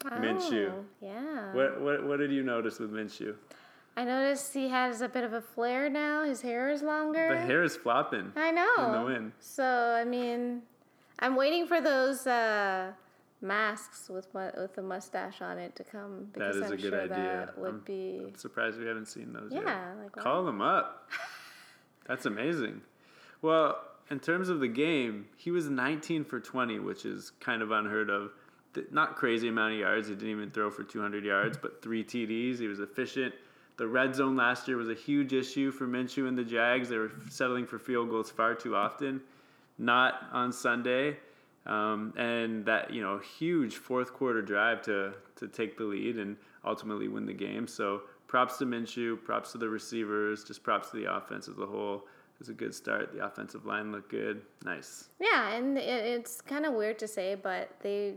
oh, 0.06 0.10
Minshew. 0.10 0.72
Yeah. 1.02 1.54
What, 1.54 1.82
what 1.82 2.06
what 2.06 2.18
did 2.20 2.32
you 2.32 2.44
notice 2.44 2.80
with 2.80 2.92
Minshew? 2.92 3.36
I 3.98 4.04
noticed 4.04 4.54
he 4.54 4.70
has 4.70 5.02
a 5.02 5.10
bit 5.10 5.24
of 5.24 5.34
a 5.34 5.42
flare 5.42 5.90
now. 5.90 6.24
His 6.24 6.42
hair 6.42 6.70
is 6.70 6.84
longer. 6.84 7.30
The 7.30 7.42
hair 7.42 7.64
is 7.64 7.76
flopping. 7.76 8.32
I 8.36 8.52
know. 8.52 8.86
In 8.86 8.92
the 8.92 9.06
wind. 9.06 9.32
So 9.40 9.64
I 9.64 10.04
mean, 10.04 10.62
I'm 11.20 11.36
waiting 11.36 11.66
for 11.66 11.82
those 11.82 12.28
uh, 12.28 12.92
masks 13.42 14.08
with 14.10 14.28
with 14.34 14.78
a 14.78 14.82
mustache 14.82 15.42
on 15.42 15.58
it 15.58 15.76
to 15.78 15.84
come 15.84 16.30
because 16.32 16.58
I'm 16.58 16.78
sure 16.78 17.02
idea. 17.02 17.46
that 17.48 17.58
would 17.58 17.70
I'm, 17.70 17.80
be. 17.80 18.22
I'm 18.28 18.36
surprised 18.36 18.78
we 18.78 18.86
haven't 18.86 19.08
seen 19.08 19.34
those 19.34 19.52
yeah, 19.52 19.60
yet. 19.60 19.68
Yeah, 19.68 19.94
like 20.04 20.12
call 20.12 20.46
them 20.46 20.62
up. 20.62 21.10
That's 22.08 22.28
amazing. 22.28 22.82
Well, 23.42 23.80
in 24.10 24.20
terms 24.20 24.50
of 24.50 24.60
the 24.60 24.68
game, 24.68 25.28
he 25.36 25.52
was 25.52 25.70
19 25.70 26.26
for 26.26 26.40
20, 26.40 26.80
which 26.80 27.06
is 27.06 27.32
kind 27.40 27.62
of 27.62 27.72
unheard 27.72 28.10
of. 28.10 28.32
Not 28.92 29.16
crazy 29.16 29.48
amount 29.48 29.74
of 29.74 29.80
yards. 29.80 30.10
He 30.10 30.16
didn't 30.16 30.30
even 30.30 30.52
throw 30.52 30.70
for 30.70 30.84
200 30.84 31.24
yards, 31.24 31.58
but 31.58 31.82
three 31.82 32.04
TDs. 32.04 32.60
He 32.60 32.68
was 32.68 32.80
efficient. 32.82 33.34
The 33.78 33.88
red 33.88 34.16
zone 34.16 34.36
last 34.36 34.68
year 34.68 34.78
was 34.78 34.90
a 34.90 34.94
huge 34.94 35.34
issue 35.34 35.72
for 35.72 35.88
Minshew 35.88 36.28
and 36.28 36.38
the 36.38 36.44
Jags. 36.44 36.90
They 36.90 36.98
were 36.98 37.12
settling 37.30 37.66
for 37.66 37.80
field 37.80 38.10
goals 38.10 38.30
far 38.30 38.54
too 38.54 38.76
often. 38.76 39.22
Not 39.78 40.22
on 40.32 40.52
Sunday. 40.52 41.18
Um, 41.66 42.14
and 42.16 42.64
that 42.66 42.94
you 42.94 43.02
know 43.02 43.18
huge 43.18 43.78
fourth 43.78 44.14
quarter 44.14 44.42
drive 44.42 44.84
to 44.84 45.14
to 45.38 45.48
take 45.48 45.78
the 45.78 45.84
lead 45.84 46.18
and 46.18 46.38
ultimately 46.64 47.08
win 47.08 47.26
the 47.26 47.34
game. 47.34 47.68
So 47.68 48.04
props 48.28 48.58
to 48.58 48.66
Minshew, 48.66 49.24
props 49.24 49.52
to 49.54 49.58
the 49.58 49.68
receivers, 49.68 50.44
just 50.44 50.62
props 50.62 50.92
to 50.92 50.98
the 50.98 51.12
offense 51.12 51.48
as 51.48 51.58
a 51.58 51.66
whole 51.66 52.06
was 52.40 52.50
a 52.50 52.54
good 52.54 52.74
start. 52.76 53.14
The 53.14 53.26
offensive 53.26 53.66
line 53.66 53.92
looked 53.92 54.10
good. 54.10 54.42
Nice. 54.64 55.10
Yeah, 55.20 55.54
and 55.54 55.78
it's 55.78 56.42
kind 56.42 56.66
of 56.66 56.74
weird 56.74 57.00
to 57.00 57.08
say, 57.08 57.36
but 57.36 57.70
they 57.82 58.16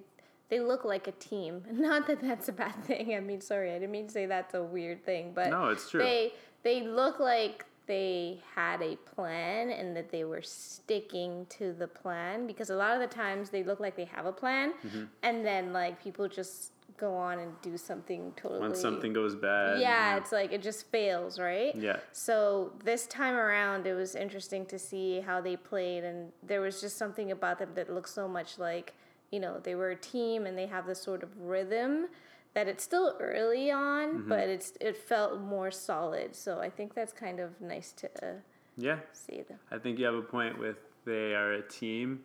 they 0.49 0.61
look 0.61 0.85
like 0.85 1.07
a 1.07 1.13
team. 1.13 1.63
Not 1.73 2.07
that 2.07 2.21
that's 2.21 2.49
a 2.49 2.53
bad 2.53 2.85
thing. 2.85 3.15
I 3.15 3.21
mean, 3.21 3.41
sorry, 3.41 3.71
I 3.71 3.75
didn't 3.75 3.93
mean 3.93 4.07
to 4.07 4.13
say 4.13 4.27
that's 4.27 4.55
a 4.55 4.63
weird 4.63 5.05
thing, 5.05 5.33
but 5.35 5.51
no, 5.51 5.69
it's 5.69 5.91
true. 5.91 6.01
They 6.01 6.33
they 6.63 6.83
look 6.83 7.21
like 7.21 7.65
they 7.87 8.39
had 8.55 8.83
a 8.83 8.97
plan 8.97 9.71
and 9.71 9.97
that 9.97 10.11
they 10.11 10.23
were 10.23 10.43
sticking 10.43 11.47
to 11.49 11.73
the 11.73 11.89
plan 11.89 12.47
because 12.47 12.69
a 12.69 12.77
lot 12.77 12.93
of 12.93 13.01
the 13.01 13.13
times 13.15 13.49
they 13.49 13.65
look 13.65 13.81
like 13.81 13.97
they 13.97 14.05
have 14.05 14.27
a 14.27 14.33
plan 14.33 14.75
mm-hmm. 14.87 15.05
and 15.23 15.45
then 15.45 15.73
like 15.73 16.01
people 16.03 16.29
just 16.29 16.73
go 16.99 17.15
on 17.15 17.39
and 17.39 17.53
do 17.63 17.77
something 17.77 18.33
totally 18.37 18.61
when 18.61 18.75
something 18.75 19.13
goes 19.13 19.35
bad 19.35 19.81
yeah, 19.81 20.13
yeah, 20.13 20.17
it's 20.17 20.33
like 20.33 20.53
it 20.53 20.63
just 20.63 20.87
fails 20.91 21.39
right? 21.39 21.75
Yeah. 21.75 21.97
So 22.13 22.73
this 22.85 23.07
time 23.07 23.35
around 23.35 23.87
it 23.87 23.95
was 23.95 24.15
interesting 24.15 24.67
to 24.67 24.79
see 24.79 25.21
how 25.21 25.41
they 25.41 25.57
played 25.57 26.05
and 26.05 26.33
there 26.43 26.61
was 26.61 26.81
just 26.81 26.97
something 26.97 27.31
about 27.31 27.59
them 27.59 27.71
that 27.75 27.93
looked 27.93 28.09
so 28.09 28.29
much 28.29 28.59
like 28.59 28.95
you 29.31 29.41
know 29.41 29.59
they 29.63 29.75
were 29.75 29.91
a 29.91 29.97
team 29.97 30.47
and 30.47 30.57
they 30.57 30.67
have 30.67 30.87
this 30.87 31.01
sort 31.01 31.23
of 31.23 31.31
rhythm 31.41 32.07
that 32.55 32.67
it's 32.67 32.83
still 32.83 33.17
early 33.21 33.71
on 33.71 34.09
mm-hmm. 34.09 34.29
but 34.29 34.49
it's 34.49 34.73
it 34.81 34.97
felt 34.97 35.41
more 35.41 35.71
solid. 35.71 36.35
So 36.35 36.61
i 36.61 36.69
think 36.69 36.95
that's 36.95 37.13
kind 37.13 37.41
of 37.41 37.61
nice 37.61 37.93
to 37.93 38.09
uh, 38.23 38.33
yeah. 38.77 38.99
see 39.13 39.43
them. 39.43 39.59
I 39.71 39.79
think 39.79 39.99
you 39.99 40.05
have 40.05 40.15
a 40.15 40.23
point 40.23 40.59
with 40.59 40.77
they 41.05 41.35
are 41.35 41.53
a 41.53 41.63
team 41.63 42.21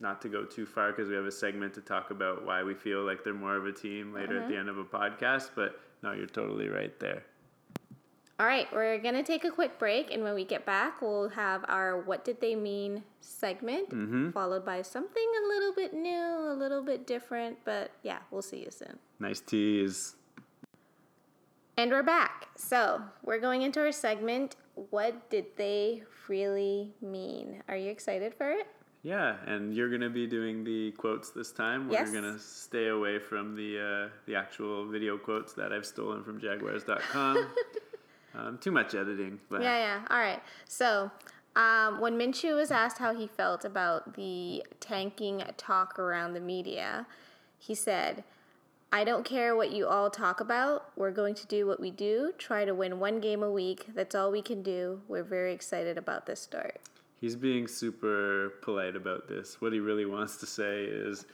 not 0.00 0.22
to 0.22 0.28
go 0.28 0.44
too 0.44 0.66
far 0.66 0.92
because 0.92 1.08
we 1.08 1.14
have 1.14 1.26
a 1.26 1.32
segment 1.32 1.74
to 1.74 1.80
talk 1.80 2.10
about 2.10 2.44
why 2.44 2.62
we 2.62 2.74
feel 2.74 3.04
like 3.04 3.22
they're 3.22 3.34
more 3.34 3.56
of 3.56 3.66
a 3.66 3.72
team 3.72 4.12
later 4.12 4.36
uh-huh. 4.36 4.44
at 4.44 4.48
the 4.48 4.56
end 4.56 4.68
of 4.68 4.78
a 4.78 4.84
podcast. 4.84 5.50
But 5.54 5.78
no, 6.02 6.12
you're 6.12 6.26
totally 6.26 6.68
right 6.68 6.98
there. 6.98 7.22
All 8.40 8.46
right, 8.46 8.66
we're 8.72 8.96
going 8.96 9.16
to 9.16 9.22
take 9.22 9.44
a 9.44 9.50
quick 9.50 9.78
break, 9.78 10.10
and 10.10 10.22
when 10.22 10.34
we 10.34 10.46
get 10.46 10.64
back, 10.64 11.02
we'll 11.02 11.28
have 11.28 11.62
our 11.68 12.00
What 12.00 12.24
Did 12.24 12.40
They 12.40 12.54
Mean 12.54 13.04
segment, 13.20 13.90
mm-hmm. 13.90 14.30
followed 14.30 14.64
by 14.64 14.80
something 14.80 15.26
a 15.44 15.46
little 15.46 15.74
bit 15.74 15.92
new, 15.92 16.50
a 16.50 16.56
little 16.58 16.82
bit 16.82 17.06
different, 17.06 17.58
but 17.66 17.90
yeah, 18.02 18.20
we'll 18.30 18.40
see 18.40 18.60
you 18.60 18.70
soon. 18.70 18.98
Nice 19.18 19.40
tease. 19.40 20.16
And 21.76 21.90
we're 21.90 22.02
back. 22.02 22.48
So, 22.56 23.02
we're 23.22 23.40
going 23.40 23.60
into 23.60 23.80
our 23.80 23.92
segment 23.92 24.56
What 24.88 25.28
Did 25.28 25.44
They 25.56 26.04
Really 26.26 26.94
Mean? 27.02 27.62
Are 27.68 27.76
you 27.76 27.90
excited 27.90 28.32
for 28.34 28.50
it? 28.52 28.66
Yeah, 29.02 29.36
and 29.46 29.74
you're 29.74 29.88
gonna 29.88 30.10
be 30.10 30.26
doing 30.26 30.62
the 30.62 30.90
quotes 30.92 31.30
this 31.30 31.52
time. 31.52 31.88
We're 31.88 31.94
yes. 31.94 32.10
gonna 32.10 32.38
stay 32.38 32.88
away 32.88 33.18
from 33.18 33.56
the 33.56 33.78
uh, 33.78 34.08
the 34.26 34.34
actual 34.34 34.86
video 34.86 35.16
quotes 35.16 35.54
that 35.54 35.72
I've 35.72 35.86
stolen 35.86 36.22
from 36.22 36.38
Jaguars.com. 36.38 37.48
um, 38.34 38.58
too 38.58 38.70
much 38.70 38.94
editing. 38.94 39.40
But. 39.48 39.62
Yeah, 39.62 39.78
yeah. 39.78 40.00
All 40.10 40.18
right. 40.18 40.42
So 40.66 41.10
um, 41.56 42.00
when 42.00 42.18
Minshew 42.18 42.56
was 42.56 42.70
asked 42.70 42.98
how 42.98 43.14
he 43.14 43.26
felt 43.26 43.64
about 43.64 44.14
the 44.16 44.64
tanking 44.80 45.42
talk 45.56 45.98
around 45.98 46.34
the 46.34 46.40
media, 46.40 47.06
he 47.58 47.74
said, 47.74 48.22
I 48.92 49.04
don't 49.04 49.24
care 49.24 49.56
what 49.56 49.70
you 49.70 49.86
all 49.86 50.10
talk 50.10 50.40
about. 50.40 50.90
We're 50.94 51.10
going 51.10 51.34
to 51.36 51.46
do 51.46 51.66
what 51.66 51.80
we 51.80 51.90
do, 51.90 52.32
try 52.36 52.64
to 52.64 52.74
win 52.74 52.98
one 52.98 53.20
game 53.20 53.42
a 53.42 53.50
week. 53.50 53.86
That's 53.94 54.14
all 54.14 54.30
we 54.30 54.42
can 54.42 54.62
do. 54.62 55.00
We're 55.08 55.22
very 55.22 55.54
excited 55.54 55.96
about 55.96 56.26
this 56.26 56.40
start 56.40 56.80
he's 57.20 57.36
being 57.36 57.68
super 57.68 58.54
polite 58.62 58.96
about 58.96 59.28
this. 59.28 59.60
What 59.60 59.72
he 59.72 59.80
really 59.80 60.06
wants 60.06 60.36
to 60.38 60.46
say 60.46 60.84
is, 60.84 61.26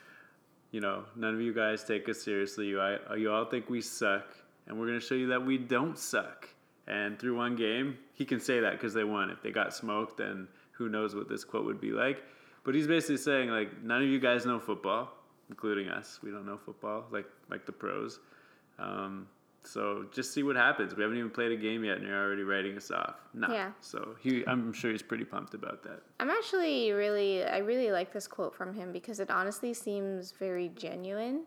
you 0.72 0.80
know, 0.80 1.04
none 1.14 1.34
of 1.34 1.40
you 1.40 1.54
guys 1.54 1.84
take 1.84 2.08
us 2.08 2.20
seriously. 2.20 2.66
You, 2.66 2.80
I, 2.80 3.14
you 3.14 3.30
all 3.32 3.44
think 3.44 3.70
we 3.70 3.80
suck, 3.80 4.26
and 4.66 4.78
we're 4.78 4.86
going 4.86 5.00
to 5.00 5.06
show 5.06 5.14
you 5.14 5.28
that 5.28 5.44
we 5.44 5.58
don't 5.58 5.98
suck. 5.98 6.48
And 6.88 7.18
through 7.18 7.36
one 7.36 7.56
game, 7.56 7.98
he 8.14 8.24
can 8.24 8.38
say 8.40 8.60
that 8.60 8.72
because 8.72 8.94
they 8.94 9.04
won. 9.04 9.30
If 9.30 9.42
they 9.42 9.50
got 9.50 9.74
smoked, 9.74 10.18
then 10.18 10.48
who 10.72 10.88
knows 10.88 11.14
what 11.14 11.28
this 11.28 11.44
quote 11.44 11.64
would 11.64 11.80
be 11.80 11.90
like. 11.90 12.22
But 12.64 12.74
he's 12.74 12.86
basically 12.86 13.16
saying, 13.16 13.48
like, 13.48 13.82
none 13.82 14.02
of 14.02 14.08
you 14.08 14.20
guys 14.20 14.44
know 14.44 14.58
football, 14.58 15.12
including 15.48 15.88
us. 15.88 16.20
We 16.22 16.30
don't 16.30 16.46
know 16.46 16.58
football, 16.58 17.06
like 17.10 17.26
like 17.48 17.64
the 17.66 17.72
pros. 17.72 18.20
Um, 18.78 19.28
so 19.66 20.06
just 20.12 20.32
see 20.32 20.42
what 20.42 20.56
happens. 20.56 20.94
We 20.94 21.02
haven't 21.02 21.18
even 21.18 21.30
played 21.30 21.52
a 21.52 21.56
game 21.56 21.84
yet, 21.84 21.98
and 21.98 22.06
you're 22.06 22.16
already 22.16 22.44
writing 22.44 22.76
us 22.76 22.90
off. 22.90 23.16
No. 23.34 23.48
Yeah. 23.48 23.72
So 23.80 24.14
he, 24.20 24.44
I'm 24.46 24.72
sure 24.72 24.92
he's 24.92 25.02
pretty 25.02 25.24
pumped 25.24 25.54
about 25.54 25.82
that. 25.82 26.02
I'm 26.20 26.30
actually 26.30 26.92
really, 26.92 27.44
I 27.44 27.58
really 27.58 27.90
like 27.90 28.12
this 28.12 28.28
quote 28.28 28.54
from 28.54 28.72
him 28.74 28.92
because 28.92 29.18
it 29.18 29.30
honestly 29.30 29.74
seems 29.74 30.32
very 30.32 30.70
genuine. 30.76 31.42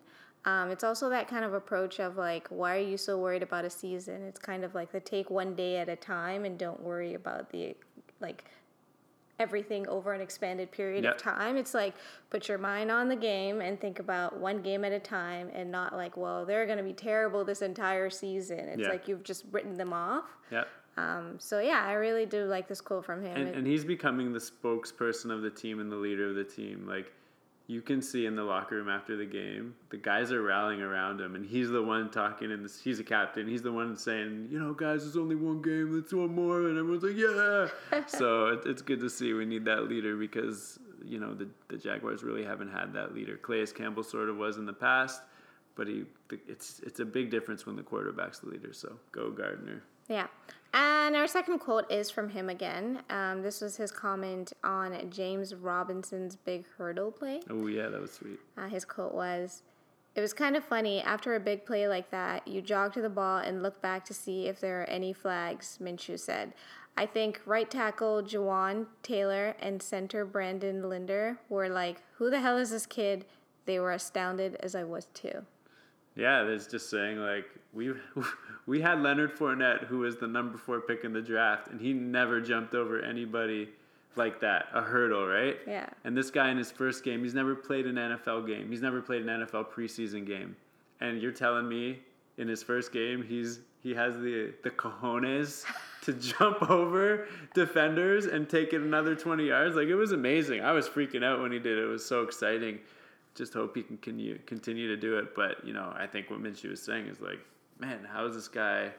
Um, 0.46 0.70
it's 0.70 0.84
also 0.84 1.10
that 1.10 1.28
kind 1.28 1.46
of 1.46 1.54
approach 1.54 2.00
of 2.00 2.18
like, 2.18 2.48
why 2.50 2.76
are 2.76 2.82
you 2.82 2.98
so 2.98 3.18
worried 3.18 3.44
about 3.44 3.66
a 3.66 3.70
season? 3.70 4.24
It's 4.24 4.40
kind 4.40 4.64
of 4.64 4.76
like 4.76 4.92
the 4.92 5.00
take 5.00 5.30
one 5.30 5.56
day 5.56 5.78
at 5.78 5.90
a 5.90 5.96
time 5.96 6.46
and 6.46 6.58
don't 6.58 6.82
worry 6.82 7.14
about 7.14 7.50
the 7.50 7.76
like 8.22 8.46
everything 9.40 9.88
over 9.88 10.14
an 10.14 10.22
expanded 10.22 10.70
period 10.72 11.04
Yep. 11.06 11.16
of 11.16 11.22
time. 11.22 11.58
It's 11.58 11.74
like 11.74 11.96
put 12.30 12.48
your 12.50 12.58
mind 12.58 12.92
on 12.92 13.08
the 13.08 13.16
game 13.16 13.62
and 13.62 13.80
think 13.80 14.00
about 14.00 14.38
one 14.38 14.62
game 14.62 14.84
at 14.86 14.92
a 14.92 15.00
time 15.00 15.50
and 15.54 15.72
not 15.72 15.94
like, 15.96 16.18
well, 16.18 16.46
they're 16.46 16.66
going 16.66 16.78
to 16.78 16.84
be 16.84 16.94
terrible 16.94 17.44
this 17.46 17.62
entire 17.62 18.10
season. 18.10 18.60
It's 18.60 18.82
Yeah. 18.84 18.90
like 18.90 19.08
you've 19.08 19.24
just 19.24 19.46
written 19.52 19.76
them 19.78 19.94
off. 19.94 20.26
Yep. 20.52 20.68
Um, 20.98 21.36
so 21.40 21.60
yeah, 21.60 21.84
I 21.86 21.94
really 21.94 22.26
do 22.26 22.44
like 22.44 22.68
this 22.68 22.82
quote 22.82 23.06
from 23.06 23.24
him. 23.24 23.38
And, 23.38 23.48
It- 23.48 23.56
and 23.56 23.66
he's 23.66 23.86
becoming 23.86 24.34
the 24.34 24.40
spokesperson 24.40 25.32
of 25.32 25.42
the 25.42 25.50
team 25.50 25.80
and 25.80 25.90
the 25.90 25.96
leader 25.96 26.28
of 26.28 26.36
the 26.36 26.44
team. 26.44 26.86
Like 26.88 27.14
you 27.70 27.84
can 27.84 28.02
see 28.02 28.26
in 28.26 28.36
the 28.36 28.44
locker 28.44 28.78
room 28.78 28.90
after 28.90 29.16
the 29.16 29.28
game, 29.28 29.76
the 29.92 29.98
guys 29.98 30.32
are 30.32 30.42
rallying 30.42 30.82
around 30.82 31.22
him, 31.22 31.36
and 31.36 31.46
he's 31.46 31.70
the 31.70 31.84
one 31.84 32.10
talking. 32.10 32.52
And 32.52 32.68
he's 32.84 33.00
a 33.00 33.04
captain. 33.04 33.48
He's 33.48 33.62
the 33.62 33.72
one 33.72 33.96
saying, 33.96 34.48
"You 34.52 34.60
know, 34.60 34.74
guys, 34.74 35.06
it's 35.06 35.16
only 35.16 35.36
one 35.36 35.62
game. 35.62 35.96
Let's 35.96 36.12
one 36.12 36.34
more." 36.34 36.68
And 36.68 36.80
everyone's 36.80 37.04
like, 37.04 37.16
"Yeah." 37.16 37.68
so 38.08 38.48
it, 38.48 38.62
it's 38.66 38.82
good 38.82 39.00
to 39.02 39.10
see. 39.10 39.34
We 39.34 39.46
need 39.46 39.66
that 39.66 39.88
leader 39.88 40.18
because 40.18 40.80
you 41.06 41.20
know 41.20 41.36
the 41.36 41.48
the 41.68 41.78
Jaguars 41.78 42.24
really 42.24 42.44
haven't 42.44 42.72
had 42.72 42.92
that 42.94 43.14
leader. 43.14 43.38
Calais 43.38 43.68
Campbell 43.68 44.04
sort 44.04 44.30
of 44.30 44.38
was 44.38 44.58
in 44.58 44.66
the 44.66 44.74
past, 44.74 45.22
but 45.76 45.88
he 45.88 46.06
it's 46.48 46.80
it's 46.80 47.00
a 47.00 47.06
big 47.06 47.30
difference 47.30 47.68
when 47.68 47.76
the 47.76 47.84
quarterback's 47.84 48.40
the 48.40 48.50
leader. 48.50 48.74
So 48.74 48.98
go 49.12 49.30
Gardner. 49.30 49.84
Yeah. 50.10 50.28
And 50.74 51.16
our 51.16 51.28
second 51.28 51.60
quote 51.60 51.92
is 51.92 52.12
from 52.12 52.30
him 52.30 52.50
again. 52.50 53.02
Um, 53.10 53.42
this 53.42 53.62
was 53.62 53.78
his 53.78 53.92
comment 53.92 54.54
on 54.64 55.10
James 55.10 55.56
Robinson's 55.56 56.36
big 56.36 56.66
hurdle 56.78 57.12
play. 57.12 57.42
Oh 57.50 57.68
yeah, 57.68 57.88
that 57.88 58.00
was 58.00 58.12
sweet. 58.12 58.40
Uh, 58.58 58.68
his 58.68 58.86
quote 58.86 59.14
was 59.14 59.64
It 60.16 60.22
was 60.22 60.34
kind 60.34 60.56
of 60.56 60.64
funny. 60.64 61.02
After 61.02 61.36
a 61.36 61.40
big 61.40 61.66
play 61.66 61.88
like 61.88 62.12
that, 62.12 62.48
you 62.48 62.62
jog 62.62 62.94
to 62.94 63.02
the 63.02 63.10
ball 63.10 63.38
and 63.38 63.64
look 63.64 63.82
back 63.82 64.06
to 64.06 64.14
see 64.14 64.48
if 64.48 64.60
there 64.60 64.82
are 64.82 64.90
any 64.90 65.14
flags, 65.14 65.80
Minshew 65.82 66.20
said. 66.20 66.54
I 66.96 67.06
think 67.06 67.42
right 67.46 67.70
tackle 67.70 68.22
Jawaan 68.22 68.88
Taylor 69.02 69.56
and 69.60 69.82
center 69.82 70.26
Brandon 70.26 70.88
Linder 70.88 71.40
were 71.48 71.70
like, 71.70 72.04
Who 72.18 72.30
the 72.30 72.42
hell 72.42 72.58
is 72.58 72.72
this 72.72 72.86
kid? 72.86 73.26
They 73.66 73.80
were 73.80 73.92
astounded 73.92 74.56
as 74.62 74.76
I 74.76 74.84
was 74.84 75.06
too. 75.14 75.46
Yeah, 76.16 76.44
there's 76.44 76.68
just 76.68 76.90
saying 76.90 77.18
like 77.20 77.46
we 77.74 77.94
we 78.66 78.82
had 78.82 79.02
Leonard 79.02 79.36
Fournette 79.36 79.86
who 79.86 80.00
was 80.00 80.18
the 80.18 80.28
number 80.28 80.58
four 80.58 80.82
pick 80.82 81.04
in 81.04 81.14
the 81.14 81.22
draft, 81.22 81.68
and 81.68 81.80
he 81.80 81.94
never 81.94 82.42
jumped 82.42 82.74
over 82.74 83.02
anybody 83.02 83.70
like 84.16 84.40
that, 84.42 84.68
a 84.74 84.82
hurdle, 84.82 85.26
right? 85.28 85.58
Yeah. 85.68 85.88
And 86.04 86.18
this 86.18 86.32
guy 86.32 86.50
in 86.50 86.58
his 86.58 86.72
first 86.72 87.04
game, 87.04 87.24
he's 87.24 87.34
never 87.34 87.56
played 87.56 87.86
an 87.86 87.96
NFL 87.96 88.48
game. 88.48 88.70
He's 88.70 88.82
never 88.82 89.02
played 89.02 89.22
an 89.26 89.46
NFL 89.46 89.68
preseason 89.70 90.26
game, 90.26 90.56
and 91.00 91.22
you're 91.22 91.32
telling 91.32 91.68
me 91.68 92.00
in 92.38 92.48
his 92.48 92.64
first 92.64 92.92
game 92.92 93.22
he's 93.22 93.60
he 93.82 93.94
has 93.94 94.16
the 94.18 94.54
the 94.64 94.70
cojones 94.72 95.66
to 96.02 96.14
jump 96.14 96.70
over 96.70 97.28
defenders 97.54 98.26
and 98.26 98.50
take 98.50 98.74
it 98.74 98.82
another 98.82 99.16
20 99.16 99.46
yards. 99.46 99.76
Like 99.76 99.88
it 99.88 99.96
was 99.96 100.12
amazing. 100.12 100.62
I 100.62 100.72
was 100.72 100.88
freaking 100.88 101.24
out 101.24 101.42
when 101.42 101.52
he 101.52 101.60
did 101.60 101.78
it. 101.78 101.84
It 101.84 101.88
was 101.88 102.06
so 102.06 102.24
exciting 102.24 102.80
just 103.36 103.54
hope 103.54 103.76
he 103.76 103.84
can 103.84 103.98
continue 103.98 104.38
continue 104.46 104.88
to 104.88 104.98
do 104.98 105.18
it. 105.18 105.36
But 105.36 105.66
you 105.66 105.74
know, 105.74 105.94
I 105.98 106.08
think 106.08 106.30
what 106.30 106.42
Minshew 106.42 106.70
was 106.70 106.82
saying 106.82 107.08
is 107.08 107.20
like, 107.22 107.40
man, 107.80 108.00
how 108.12 108.26
is 108.26 108.36
this 108.36 108.48
guy 108.48 108.92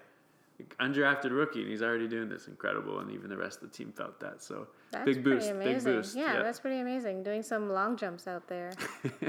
undrafted 0.79 1.31
rookie 1.31 1.61
and 1.63 1.71
he's 1.71 1.83
already 1.83 2.09
doing 2.09 2.29
this 2.29 2.47
incredible? 2.49 3.01
And 3.01 3.11
even 3.11 3.31
the 3.31 3.37
rest 3.37 3.63
of 3.63 3.71
the 3.71 3.77
team 3.77 3.93
felt 3.93 4.21
that. 4.21 4.43
So 4.43 4.69
That's 4.93 5.05
big 5.05 5.25
boost, 5.25 5.49
pretty 5.49 5.59
big 5.65 5.69
amazing. 5.73 5.93
boost. 5.95 6.17
Yeah, 6.17 6.43
that's 6.43 6.61
pretty 6.61 6.81
amazing. 6.81 7.23
Doing 7.23 7.43
some 7.43 7.71
long 7.71 7.97
jumps 7.97 8.27
out 8.27 8.47
there. 8.49 8.73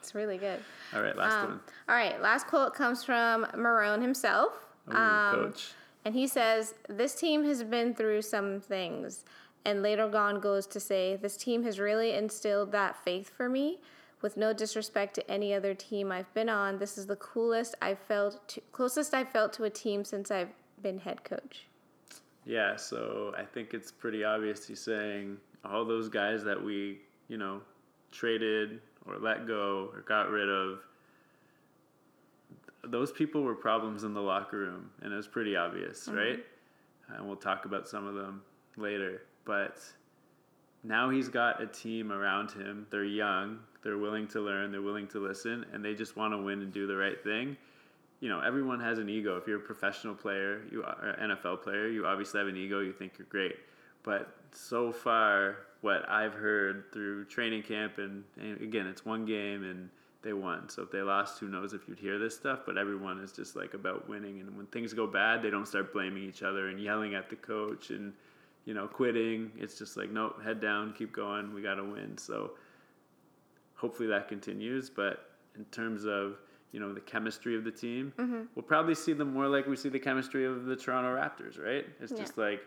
it's 0.00 0.14
really 0.14 0.38
good. 0.38 0.58
All 0.94 1.02
right, 1.02 1.16
last 1.16 1.34
Um, 1.34 1.48
one. 1.50 1.60
all 1.88 1.94
right, 1.94 2.20
last 2.20 2.46
quote 2.46 2.74
comes 2.74 3.04
from 3.04 3.44
Marrone 3.54 4.02
himself. 4.02 4.52
Ooh, 4.90 4.96
um, 4.96 5.34
coach. 5.34 5.72
And 6.04 6.14
he 6.14 6.26
says, 6.26 6.74
This 6.88 7.14
team 7.14 7.44
has 7.44 7.62
been 7.62 7.94
through 7.94 8.22
some 8.22 8.60
things. 8.60 9.24
And 9.64 9.80
later 9.80 10.10
on 10.16 10.40
goes 10.40 10.66
to 10.68 10.80
say, 10.80 11.14
This 11.16 11.36
team 11.36 11.62
has 11.62 11.78
really 11.78 12.12
instilled 12.12 12.72
that 12.72 12.96
faith 13.04 13.30
for 13.30 13.48
me. 13.48 13.78
With 14.22 14.36
no 14.36 14.52
disrespect 14.52 15.14
to 15.16 15.30
any 15.30 15.52
other 15.52 15.74
team 15.74 16.12
I've 16.12 16.32
been 16.32 16.48
on, 16.48 16.78
this 16.78 16.96
is 16.96 17.06
the 17.06 17.16
coolest 17.16 17.74
I've 17.82 17.98
felt 17.98 18.48
to, 18.50 18.60
closest 18.70 19.12
I've 19.14 19.30
felt 19.30 19.52
to 19.54 19.64
a 19.64 19.70
team 19.70 20.04
since 20.04 20.30
I've 20.30 20.52
been 20.80 21.00
head 21.00 21.24
coach. 21.24 21.66
Yeah, 22.44 22.76
so 22.76 23.34
I 23.36 23.42
think 23.42 23.74
it's 23.74 23.90
pretty 23.90 24.24
obvious 24.24 24.66
he's 24.66 24.80
saying 24.80 25.38
all 25.64 25.84
those 25.84 26.08
guys 26.08 26.42
that 26.44 26.62
we, 26.62 27.00
you 27.28 27.36
know, 27.36 27.60
traded 28.12 28.80
or 29.06 29.18
let 29.18 29.46
go 29.46 29.90
or 29.92 30.02
got 30.02 30.30
rid 30.30 30.48
of, 30.48 30.78
those 32.84 33.12
people 33.12 33.42
were 33.42 33.54
problems 33.54 34.04
in 34.04 34.14
the 34.14 34.20
locker 34.20 34.58
room, 34.58 34.90
and 35.02 35.12
it 35.12 35.16
was 35.16 35.28
pretty 35.28 35.56
obvious, 35.56 36.06
mm-hmm. 36.06 36.18
right? 36.18 36.44
And 37.16 37.26
we'll 37.26 37.36
talk 37.36 37.64
about 37.64 37.88
some 37.88 38.06
of 38.06 38.14
them 38.14 38.42
later. 38.76 39.22
But 39.44 39.78
now 40.84 41.10
he's 41.10 41.28
got 41.28 41.62
a 41.62 41.66
team 41.66 42.12
around 42.12 42.50
him. 42.50 42.86
They're 42.90 43.04
young, 43.04 43.60
they're 43.82 43.98
willing 43.98 44.26
to 44.28 44.40
learn, 44.40 44.72
they're 44.72 44.82
willing 44.82 45.08
to 45.08 45.18
listen, 45.18 45.64
and 45.72 45.84
they 45.84 45.94
just 45.94 46.16
want 46.16 46.32
to 46.32 46.38
win 46.38 46.62
and 46.62 46.72
do 46.72 46.86
the 46.86 46.96
right 46.96 47.22
thing 47.22 47.56
you 48.22 48.28
know, 48.28 48.38
everyone 48.38 48.78
has 48.78 48.98
an 49.00 49.08
ego. 49.08 49.36
If 49.36 49.48
you're 49.48 49.58
a 49.58 49.60
professional 49.60 50.14
player, 50.14 50.62
you 50.70 50.84
are 50.84 51.16
an 51.18 51.30
NFL 51.30 51.60
player, 51.60 51.88
you 51.88 52.06
obviously 52.06 52.38
have 52.38 52.46
an 52.46 52.56
ego. 52.56 52.78
You 52.78 52.92
think 52.92 53.14
you're 53.18 53.26
great, 53.26 53.56
but 54.04 54.36
so 54.52 54.92
far, 54.92 55.56
what 55.80 56.08
I've 56.08 56.32
heard 56.32 56.84
through 56.92 57.24
training 57.24 57.64
camp, 57.64 57.98
and, 57.98 58.22
and 58.40 58.60
again, 58.60 58.86
it's 58.86 59.04
one 59.04 59.26
game 59.26 59.64
and 59.64 59.90
they 60.22 60.32
won. 60.32 60.68
So 60.68 60.82
if 60.82 60.92
they 60.92 61.02
lost, 61.02 61.40
who 61.40 61.48
knows 61.48 61.72
if 61.72 61.88
you'd 61.88 61.98
hear 61.98 62.20
this 62.20 62.36
stuff? 62.36 62.60
But 62.64 62.78
everyone 62.78 63.18
is 63.18 63.32
just 63.32 63.56
like 63.56 63.74
about 63.74 64.08
winning, 64.08 64.38
and 64.38 64.56
when 64.56 64.66
things 64.66 64.94
go 64.94 65.08
bad, 65.08 65.42
they 65.42 65.50
don't 65.50 65.66
start 65.66 65.92
blaming 65.92 66.22
each 66.22 66.44
other 66.44 66.68
and 66.68 66.78
yelling 66.78 67.16
at 67.16 67.28
the 67.28 67.34
coach 67.34 67.90
and 67.90 68.12
you 68.64 68.74
know 68.74 68.86
quitting. 68.86 69.50
It's 69.58 69.78
just 69.78 69.96
like, 69.96 70.10
nope, 70.10 70.42
head 70.42 70.60
down, 70.60 70.94
keep 70.96 71.12
going. 71.12 71.54
We 71.54 71.62
got 71.62 71.74
to 71.74 71.84
win. 71.84 72.16
So 72.18 72.52
hopefully 73.74 74.08
that 74.08 74.28
continues. 74.28 74.90
But 74.90 75.30
in 75.56 75.64
terms 75.66 76.04
of 76.04 76.36
you 76.72 76.80
know 76.80 76.92
the 76.92 77.00
chemistry 77.00 77.56
of 77.56 77.64
the 77.64 77.70
team, 77.70 78.12
mm-hmm. 78.18 78.42
we'll 78.54 78.62
probably 78.62 78.94
see 78.94 79.12
them 79.12 79.32
more 79.32 79.48
like 79.48 79.66
we 79.66 79.76
see 79.76 79.88
the 79.88 79.98
chemistry 79.98 80.46
of 80.46 80.64
the 80.64 80.76
Toronto 80.76 81.14
Raptors, 81.14 81.62
right? 81.62 81.86
It's 82.00 82.12
Yeah. 82.12 82.18
just 82.18 82.38
like 82.38 82.62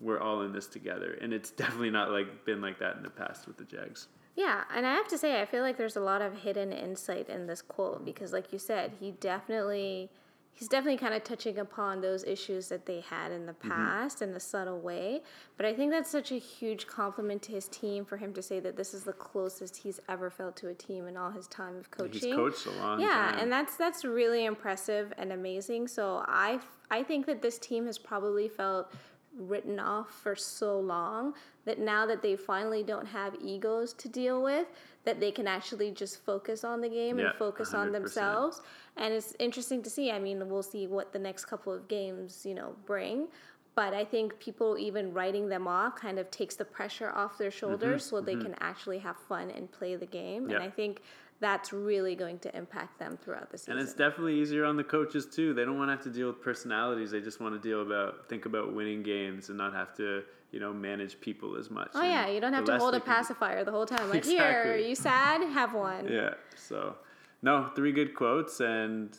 we're 0.00 0.20
all 0.20 0.42
in 0.42 0.52
this 0.52 0.66
together, 0.66 1.18
and 1.20 1.32
it's 1.32 1.50
definitely 1.62 1.90
not 1.90 2.10
like 2.10 2.44
been 2.44 2.60
like 2.60 2.78
that 2.78 2.96
in 2.96 3.02
the 3.02 3.10
past 3.10 3.46
with 3.46 3.56
the 3.56 3.64
Jags. 3.64 4.08
Yeah, 4.36 4.62
and 4.74 4.86
I 4.86 4.94
have 4.94 5.08
to 5.08 5.18
say, 5.18 5.42
I 5.42 5.44
feel 5.44 5.62
like 5.62 5.76
there's 5.76 5.96
a 5.96 6.00
lot 6.00 6.22
of 6.22 6.38
hidden 6.38 6.72
insight 6.72 7.28
in 7.28 7.46
this 7.46 7.60
quote 7.60 8.04
because, 8.04 8.32
like 8.32 8.52
you 8.52 8.58
said, 8.58 8.92
he 8.98 9.10
definitely, 9.10 10.08
he's 10.52 10.68
definitely 10.68 10.98
kind 10.98 11.14
of 11.14 11.24
touching 11.24 11.58
upon 11.58 12.00
those 12.00 12.24
issues 12.24 12.68
that 12.68 12.86
they 12.86 13.00
had 13.00 13.32
in 13.32 13.46
the 13.46 13.52
mm-hmm. 13.52 13.70
past 13.70 14.22
in 14.22 14.30
a 14.30 14.40
subtle 14.40 14.80
way. 14.80 15.22
But 15.56 15.66
I 15.66 15.74
think 15.74 15.90
that's 15.90 16.10
such 16.10 16.32
a 16.32 16.38
huge 16.38 16.86
compliment 16.86 17.42
to 17.42 17.52
his 17.52 17.68
team 17.68 18.04
for 18.04 18.16
him 18.16 18.32
to 18.34 18.42
say 18.42 18.60
that 18.60 18.76
this 18.76 18.94
is 18.94 19.04
the 19.04 19.12
closest 19.12 19.76
he's 19.78 20.00
ever 20.08 20.30
felt 20.30 20.56
to 20.58 20.68
a 20.68 20.74
team 20.74 21.06
in 21.06 21.16
all 21.16 21.30
his 21.30 21.46
time 21.46 21.76
of 21.76 21.90
coaching. 21.90 22.28
He's 22.28 22.34
coached 22.34 22.66
a 22.66 22.72
long 22.72 23.00
Yeah, 23.00 23.08
time. 23.08 23.38
and 23.38 23.52
that's 23.52 23.76
that's 23.76 24.04
really 24.04 24.44
impressive 24.44 25.12
and 25.16 25.32
amazing. 25.32 25.88
So 25.88 26.24
I 26.26 26.60
I 26.90 27.02
think 27.02 27.26
that 27.26 27.40
this 27.40 27.58
team 27.58 27.86
has 27.86 27.98
probably 27.98 28.48
felt 28.48 28.92
written 29.36 29.78
off 29.78 30.10
for 30.10 30.34
so 30.34 30.78
long 30.80 31.34
that 31.64 31.78
now 31.78 32.04
that 32.06 32.20
they 32.22 32.36
finally 32.36 32.82
don't 32.82 33.06
have 33.06 33.34
egos 33.42 33.92
to 33.94 34.08
deal 34.08 34.42
with, 34.42 34.66
that 35.04 35.20
they 35.20 35.30
can 35.30 35.46
actually 35.46 35.90
just 35.90 36.22
focus 36.24 36.64
on 36.64 36.80
the 36.80 36.88
game 36.88 37.18
Yeah, 37.18 37.26
and 37.28 37.34
focus 37.38 37.72
on 37.72 37.88
100%. 37.88 37.92
themselves. 37.92 38.60
And 38.96 39.14
it's 39.14 39.34
interesting 39.38 39.82
to 39.82 39.90
see. 39.90 40.10
I 40.10 40.18
mean, 40.18 40.48
we'll 40.48 40.62
see 40.62 40.86
what 40.86 41.12
the 41.12 41.18
next 41.18 41.44
couple 41.46 41.72
of 41.72 41.88
games, 41.88 42.44
you 42.44 42.54
know, 42.54 42.74
bring. 42.86 43.28
But 43.76 43.94
I 43.94 44.04
think 44.04 44.38
people 44.40 44.76
even 44.78 45.12
writing 45.14 45.48
them 45.48 45.68
off 45.68 45.94
kind 45.96 46.18
of 46.18 46.30
takes 46.30 46.56
the 46.56 46.64
pressure 46.64 47.10
off 47.10 47.38
their 47.38 47.52
shoulders 47.52 48.04
so 48.04 48.20
they 48.20 48.34
can 48.34 48.54
actually 48.60 48.98
have 48.98 49.16
fun 49.16 49.50
and 49.50 49.70
play 49.70 49.94
the 49.96 50.06
game. 50.06 50.42
Mm-hmm, 50.44 50.54
And 50.54 50.62
I 50.64 50.68
think 50.68 51.02
that's 51.40 51.72
really 51.72 52.14
going 52.14 52.38
to 52.40 52.54
impact 52.56 52.98
them 52.98 53.18
throughout 53.22 53.50
the 53.50 53.58
season. 53.58 53.72
And 53.72 53.80
it's 53.80 53.94
definitely 53.94 54.38
easier 54.40 54.64
on 54.64 54.76
the 54.76 54.84
coaches 54.84 55.26
too. 55.26 55.54
They 55.54 55.64
don't 55.64 55.78
want 55.78 55.88
to 55.88 55.92
have 55.92 56.04
to 56.04 56.10
deal 56.10 56.26
with 56.26 56.42
personalities. 56.42 57.10
They 57.10 57.20
just 57.20 57.40
want 57.40 57.60
to 57.60 57.68
deal 57.68 57.82
about 57.82 58.28
think 58.28 58.44
about 58.44 58.74
winning 58.74 59.02
games 59.02 59.48
and 59.48 59.56
not 59.56 59.72
have 59.72 59.96
to, 59.96 60.22
you 60.52 60.60
know, 60.60 60.72
manage 60.72 61.18
people 61.20 61.56
as 61.56 61.70
much. 61.70 61.90
Oh 61.94 62.02
And 62.02 62.10
yeah, 62.10 62.28
you 62.28 62.40
don't 62.40 62.52
have 62.52 62.66
to 62.66 62.78
hold 62.78 62.94
a 62.94 63.00
can 63.00 63.14
pacifier 63.14 63.64
the 63.64 63.70
whole 63.70 63.86
time. 63.86 64.10
Like 64.10 64.24
here, 64.26 64.74
are 64.74 64.76
you 64.76 64.94
sad? 64.94 65.42
Have 65.42 65.72
one. 65.72 66.08
Yeah. 66.08 66.34
So, 66.56 66.96
no, 67.42 67.70
three 67.74 67.92
good 67.92 68.14
quotes, 68.14 68.60
and 68.60 69.16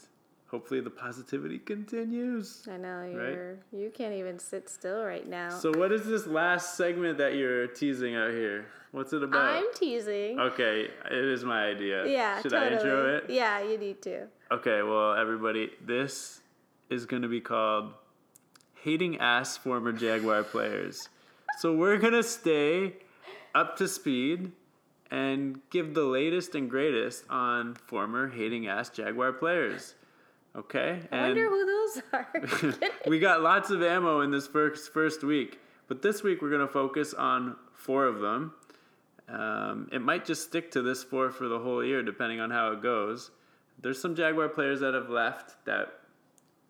hopefully 0.51 0.81
the 0.81 0.89
positivity 0.89 1.57
continues. 1.57 2.67
I 2.69 2.77
know 2.77 3.09
you're. 3.09 3.57
You 3.71 3.89
can't 3.89 4.13
even 4.13 4.37
sit 4.37 4.69
still 4.69 5.03
right 5.03 5.27
now. 5.27 5.49
So, 5.49 5.71
what 5.71 5.91
is 5.93 6.05
this 6.05 6.27
last 6.27 6.75
segment 6.75 7.17
that 7.17 7.35
you're 7.35 7.67
teasing 7.67 8.15
out 8.15 8.31
here? 8.31 8.65
What's 8.91 9.13
it 9.13 9.23
about? 9.23 9.55
I'm 9.55 9.73
teasing. 9.73 10.37
Okay, 10.37 10.89
it 11.09 11.25
is 11.25 11.45
my 11.45 11.65
idea. 11.65 12.05
yeah, 12.05 12.41
Should 12.41 12.51
totally. 12.51 12.71
I 12.71 12.77
intro 12.77 13.15
it? 13.17 13.29
Yeah, 13.29 13.61
you 13.63 13.77
need 13.77 14.01
to. 14.01 14.27
Okay, 14.51 14.81
well, 14.81 15.15
everybody, 15.15 15.71
this 15.83 16.41
is 16.89 17.05
going 17.05 17.21
to 17.21 17.29
be 17.29 17.39
called 17.39 17.93
Hating 18.83 19.17
Ass 19.19 19.55
Former 19.55 19.93
Jaguar 19.93 20.43
Players. 20.43 21.07
So 21.59 21.73
we're 21.73 21.97
going 21.97 22.13
to 22.13 22.23
stay 22.23 22.95
up 23.55 23.77
to 23.77 23.87
speed 23.87 24.51
and 25.09 25.59
give 25.69 25.93
the 25.93 26.03
latest 26.03 26.55
and 26.55 26.69
greatest 26.69 27.23
on 27.29 27.75
former 27.75 28.29
hating 28.29 28.67
ass 28.67 28.89
Jaguar 28.89 29.33
players. 29.33 29.95
Okay? 30.55 30.99
I 31.11 31.15
And 31.15 31.27
wonder 31.27 31.49
who 31.49 31.65
those 31.65 32.01
are. 32.13 32.79
we 33.07 33.19
got 33.19 33.41
lots 33.41 33.69
of 33.69 33.81
ammo 33.81 34.21
in 34.21 34.31
this 34.31 34.47
first 34.47 34.91
first 34.93 35.23
week. 35.23 35.59
But 35.87 36.01
this 36.01 36.23
week 36.23 36.41
we're 36.41 36.49
going 36.49 36.65
to 36.65 36.71
focus 36.71 37.13
on 37.13 37.55
four 37.73 38.05
of 38.05 38.19
them. 38.19 38.53
Um, 39.29 39.89
it 39.91 40.01
might 40.01 40.25
just 40.25 40.43
stick 40.43 40.71
to 40.71 40.81
this 40.81 41.03
four 41.03 41.31
for 41.31 41.47
the 41.47 41.59
whole 41.59 41.83
year, 41.83 42.03
depending 42.03 42.39
on 42.41 42.49
how 42.51 42.71
it 42.71 42.81
goes. 42.81 43.31
There's 43.81 43.99
some 43.99 44.15
Jaguar 44.15 44.49
players 44.49 44.81
that 44.81 44.93
have 44.93 45.09
left 45.09 45.55
that 45.65 45.87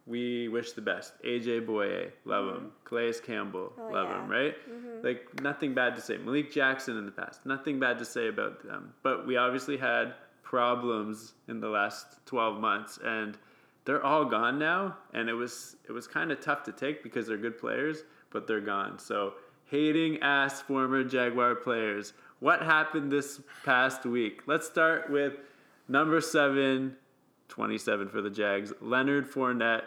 we 0.08 0.48
wish 0.48 0.72
the 0.74 0.82
best. 0.82 1.14
AJ 1.24 1.66
Bouye, 1.68 2.12
love 2.26 2.56
him. 2.56 2.72
Calais 2.86 3.14
Campbell, 3.24 3.74
Oh, 3.80 3.90
love 3.92 4.08
yeah. 4.10 4.24
him, 4.24 4.30
right? 4.30 4.56
Like 5.04 5.42
nothing 5.42 5.74
bad 5.74 5.96
to 5.96 6.02
say. 6.02 6.18
Malik 6.18 6.52
Jackson 6.52 6.98
in 6.98 7.06
the 7.06 7.12
past, 7.12 7.46
nothing 7.46 7.80
bad 7.80 7.98
to 8.00 8.06
say 8.06 8.28
about 8.28 8.64
them. 8.66 8.94
But 9.04 9.26
we 9.28 9.38
obviously 9.38 9.78
had 9.78 10.14
problems 10.44 11.34
in 11.48 11.60
the 11.60 11.70
last 11.70 12.18
12 12.26 12.60
months 12.60 13.00
and 13.04 13.38
they're 13.86 14.04
all 14.04 14.26
gone 14.26 14.60
now 14.60 14.98
and 15.14 15.30
it 15.30 15.34
was 15.34 15.76
it 15.88 15.92
was 15.92 16.08
kind 16.08 16.32
of 16.32 16.40
tough 16.40 16.64
to 16.64 16.72
take 16.72 17.04
because 17.04 17.28
they're 17.28 17.38
good 17.38 17.58
players, 17.60 18.04
but 18.32 18.48
they're 18.48 18.62
gone. 18.62 19.00
So, 19.00 19.34
hating 19.66 20.20
ass 20.22 20.62
former 20.62 21.04
Jaguar 21.04 21.56
players. 21.56 22.14
What 22.40 22.62
happened 22.62 23.12
this 23.12 23.40
past 23.64 24.06
week? 24.06 24.42
Let's 24.48 24.66
start 24.68 25.10
with 25.10 25.34
number 25.88 26.22
7 26.22 26.96
27 27.48 28.08
for 28.10 28.22
the 28.22 28.30
Jags, 28.30 28.72
Leonard 28.82 29.30
Fournette 29.30 29.84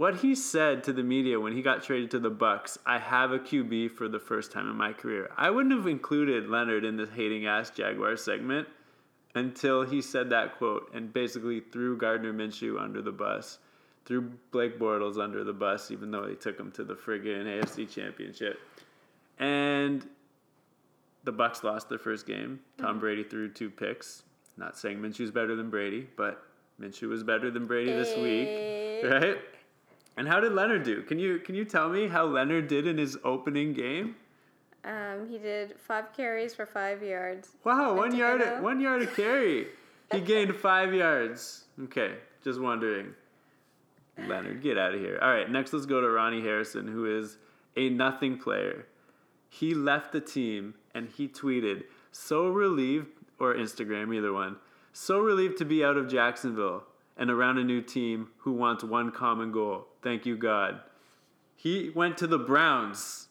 what 0.00 0.16
he 0.16 0.34
said 0.34 0.82
to 0.84 0.94
the 0.94 1.02
media 1.02 1.38
when 1.38 1.52
he 1.52 1.60
got 1.60 1.82
traded 1.82 2.10
to 2.12 2.18
the 2.18 2.30
Bucs, 2.30 2.78
I 2.86 2.98
have 2.98 3.32
a 3.32 3.38
QB 3.38 3.90
for 3.90 4.08
the 4.08 4.18
first 4.18 4.50
time 4.50 4.66
in 4.70 4.74
my 4.74 4.94
career. 4.94 5.28
I 5.36 5.50
wouldn't 5.50 5.74
have 5.74 5.86
included 5.86 6.48
Leonard 6.48 6.86
in 6.86 6.96
this 6.96 7.10
hating 7.10 7.44
ass 7.44 7.68
Jaguar 7.68 8.16
segment 8.16 8.66
until 9.34 9.82
he 9.82 10.02
said 10.02 10.30
that 10.30 10.56
quote 10.58 10.90
and 10.94 11.12
basically 11.12 11.60
threw 11.60 11.96
Gardner 11.96 12.32
Minshew 12.32 12.80
under 12.80 13.00
the 13.02 13.12
bus, 13.12 13.58
threw 14.04 14.32
Blake 14.50 14.78
Bortles 14.78 15.22
under 15.22 15.44
the 15.44 15.52
bus, 15.52 15.90
even 15.90 16.10
though 16.10 16.26
they 16.26 16.34
took 16.34 16.58
him 16.58 16.70
to 16.72 16.84
the 16.84 16.94
friggin' 16.94 17.44
AFC 17.44 17.88
Championship. 17.88 18.58
And 19.38 20.06
the 21.24 21.32
Bucs 21.32 21.62
lost 21.62 21.88
their 21.88 21.98
first 21.98 22.26
game. 22.26 22.60
Tom 22.78 22.98
Brady 22.98 23.22
threw 23.24 23.48
two 23.48 23.70
picks. 23.70 24.22
Not 24.56 24.76
saying 24.76 24.98
Minshew's 24.98 25.30
better 25.30 25.54
than 25.56 25.70
Brady, 25.70 26.08
but 26.16 26.42
Minshew 26.80 27.08
was 27.08 27.22
better 27.22 27.50
than 27.50 27.66
Brady 27.66 27.92
this 27.92 28.14
week, 28.16 28.48
Eh. 28.48 29.06
right? 29.06 29.38
And 30.16 30.26
how 30.28 30.40
did 30.40 30.52
Leonard 30.52 30.82
do? 30.82 31.02
Can 31.02 31.18
you 31.18 31.38
can 31.38 31.54
you 31.54 31.64
tell 31.64 31.88
me 31.88 32.08
how 32.08 32.24
Leonard 32.26 32.68
did 32.68 32.86
in 32.86 32.98
his 32.98 33.16
opening 33.24 33.72
game? 33.72 34.16
Um, 34.84 35.28
he 35.28 35.38
did 35.38 35.78
five 35.78 36.12
carries 36.16 36.54
for 36.54 36.64
five 36.64 37.02
yards. 37.02 37.50
Wow, 37.64 37.94
one 37.94 38.14
yard 38.14 38.62
one 38.62 38.80
yard 38.80 39.02
a 39.02 39.06
carry. 39.06 39.66
He 40.12 40.20
gained 40.32 40.54
five 40.56 40.94
yards. 40.94 41.64
Okay, 41.84 42.14
just 42.42 42.60
wondering. 42.60 43.14
Leonard, 44.26 44.62
get 44.62 44.76
out 44.76 44.94
of 44.94 45.00
here. 45.00 45.18
All 45.22 45.30
right, 45.30 45.50
next 45.50 45.72
let's 45.72 45.86
go 45.86 46.00
to 46.00 46.08
Ronnie 46.08 46.42
Harrison, 46.42 46.86
who 46.86 47.18
is 47.18 47.38
a 47.76 47.88
nothing 47.88 48.38
player. 48.38 48.86
He 49.48 49.74
left 49.74 50.12
the 50.12 50.20
team 50.20 50.74
and 50.94 51.08
he 51.08 51.28
tweeted, 51.28 51.84
"So 52.12 52.48
relieved," 52.48 53.08
or 53.38 53.54
Instagram, 53.54 54.14
either 54.14 54.32
one. 54.32 54.56
So 54.92 55.20
relieved 55.20 55.58
to 55.58 55.64
be 55.64 55.84
out 55.84 55.96
of 55.96 56.08
Jacksonville 56.08 56.84
and 57.16 57.30
around 57.30 57.58
a 57.58 57.64
new 57.64 57.80
team 57.82 58.28
who 58.38 58.52
wants 58.52 58.82
one 58.82 59.10
common 59.10 59.52
goal. 59.52 59.86
Thank 60.02 60.26
you, 60.26 60.36
God. 60.36 60.80
He 61.54 61.90
went 61.90 62.16
to 62.18 62.26
the 62.26 62.38
Browns. 62.38 63.28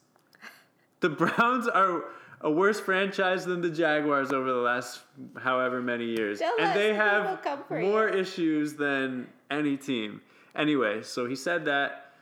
The 1.02 1.10
Browns 1.10 1.68
are 1.68 2.04
a 2.42 2.50
worse 2.50 2.80
franchise 2.80 3.46
than 3.46 3.62
the 3.62 3.70
Jaguars 3.70 4.32
over 4.32 4.52
the 4.52 4.60
last 4.60 5.02
however 5.38 5.82
many 5.82 6.06
years. 6.06 6.40
Tell 6.40 6.56
and 6.60 6.78
they 6.78 6.94
have 6.94 7.40
more 7.70 8.10
you. 8.10 8.20
issues 8.20 8.74
than 8.74 9.28
any 9.52 9.78
team. 9.78 10.22
Anyway, 10.56 11.02
so 11.04 11.26
he 11.26 11.36
said 11.36 11.66
that 11.66 12.14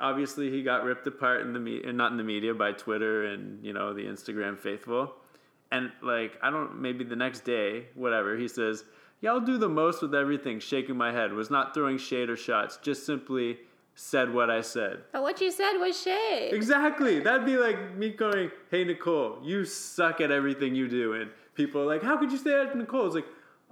obviously 0.00 0.50
he 0.50 0.62
got 0.62 0.84
ripped 0.84 1.06
apart 1.06 1.42
in 1.42 1.52
the 1.52 1.60
media, 1.60 1.92
not 1.92 2.10
in 2.10 2.16
the 2.16 2.24
media 2.24 2.54
by 2.54 2.72
Twitter 2.72 3.26
and, 3.26 3.64
you 3.64 3.72
know, 3.72 3.92
the 3.92 4.02
Instagram 4.02 4.58
faithful. 4.58 5.14
And 5.72 5.90
like, 6.02 6.38
I 6.42 6.50
don't 6.50 6.80
maybe 6.80 7.04
the 7.04 7.16
next 7.16 7.44
day, 7.44 7.86
whatever, 7.94 8.36
he 8.36 8.46
says, 8.46 8.84
"Yeah, 9.20 9.30
I'll 9.32 9.40
do 9.40 9.58
the 9.58 9.68
most 9.68 10.00
with 10.00 10.14
everything." 10.14 10.60
Shaking 10.60 10.96
my 10.96 11.10
head, 11.10 11.32
was 11.32 11.50
not 11.50 11.74
throwing 11.74 11.98
shade 11.98 12.30
or 12.30 12.36
shots, 12.36 12.76
just 12.76 13.04
simply 13.04 13.58
said 13.96 14.32
what 14.32 14.50
I 14.50 14.60
said. 14.60 15.00
But 15.12 15.22
what 15.22 15.40
you 15.40 15.50
said 15.50 15.78
was 15.78 16.00
shade. 16.00 16.50
Exactly. 16.52 17.18
That'd 17.20 17.46
be 17.46 17.56
like 17.56 17.96
me 17.96 18.10
going, 18.10 18.50
"Hey 18.70 18.84
Nicole, 18.84 19.38
you 19.42 19.64
suck 19.64 20.20
at 20.20 20.30
everything 20.30 20.74
you 20.74 20.86
do," 20.86 21.14
and 21.14 21.30
people 21.54 21.80
are 21.80 21.86
like, 21.86 22.02
"How 22.02 22.16
could 22.18 22.30
you 22.30 22.38
say 22.38 22.50
that 22.50 22.72
to 22.72 22.78
Nicole?" 22.78 23.06
It's 23.06 23.14
like, 23.14 23.26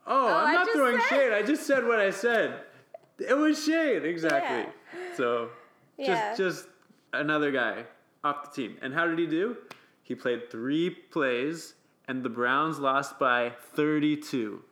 "Oh, 0.07 0.27
Oh, 0.29 0.35
I'm 0.35 0.55
not 0.55 0.68
throwing 0.70 0.98
said- 0.98 1.09
shade. 1.09 1.33
I 1.33 1.42
just 1.42 1.64
said 1.66 1.87
what 1.87 2.01
I 2.01 2.11
said. 2.11 2.64
It 3.18 3.35
was 3.37 3.62
shade, 3.64 4.05
exactly." 4.05 4.72
So, 5.14 5.51
just 5.98 6.09
Yeah. 6.09 6.35
just 6.35 6.68
another 7.12 7.53
guy 7.53 7.85
off 8.25 8.44
the 8.55 8.62
team. 8.62 8.79
And 8.83 8.94
how 8.94 9.07
did 9.07 9.18
he 9.18 9.27
do? 9.27 9.59
He 10.03 10.14
played 10.14 10.51
three 10.51 10.88
plays, 10.90 11.75
and 12.09 12.22
the 12.22 12.29
Browns 12.31 12.79
lost 12.79 13.18
by 13.18 13.51
32. 13.51 14.64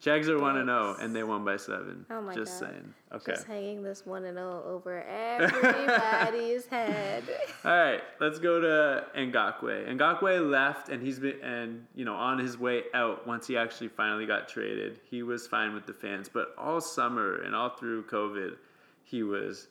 Jags 0.00 0.28
are 0.28 0.38
one 0.38 0.56
and 0.56 0.68
zero, 0.68 0.94
and 1.00 1.14
they 1.14 1.24
won 1.24 1.44
by 1.44 1.56
seven. 1.56 2.06
Oh 2.08 2.20
my 2.22 2.32
Just 2.32 2.60
God. 2.60 2.68
saying. 2.70 2.94
Okay. 3.14 3.32
Just 3.32 3.46
hanging 3.48 3.82
this 3.82 4.06
one 4.06 4.24
and 4.26 4.36
zero 4.36 4.62
over 4.64 5.02
everybody's 5.02 6.66
head. 6.70 7.24
All 7.64 7.72
right, 7.76 8.00
let's 8.20 8.38
go 8.38 8.60
to 8.60 9.04
Ngakoue. 9.16 9.88
Ngakoue 9.96 10.48
left, 10.48 10.88
and 10.88 11.02
he's 11.02 11.18
been 11.18 11.40
and 11.42 11.84
you 11.96 12.04
know 12.04 12.14
on 12.14 12.38
his 12.38 12.56
way 12.58 12.84
out. 12.94 13.26
Once 13.26 13.48
he 13.48 13.56
actually 13.56 13.88
finally 13.88 14.24
got 14.24 14.48
traded, 14.48 15.00
he 15.10 15.24
was 15.24 15.48
fine 15.48 15.74
with 15.74 15.84
the 15.86 15.92
fans. 15.94 16.28
But 16.28 16.54
all 16.56 16.80
summer 16.80 17.42
and 17.42 17.54
all 17.54 17.70
through 17.70 18.04
COVID, 18.04 18.54
he 19.02 19.24
was, 19.24 19.66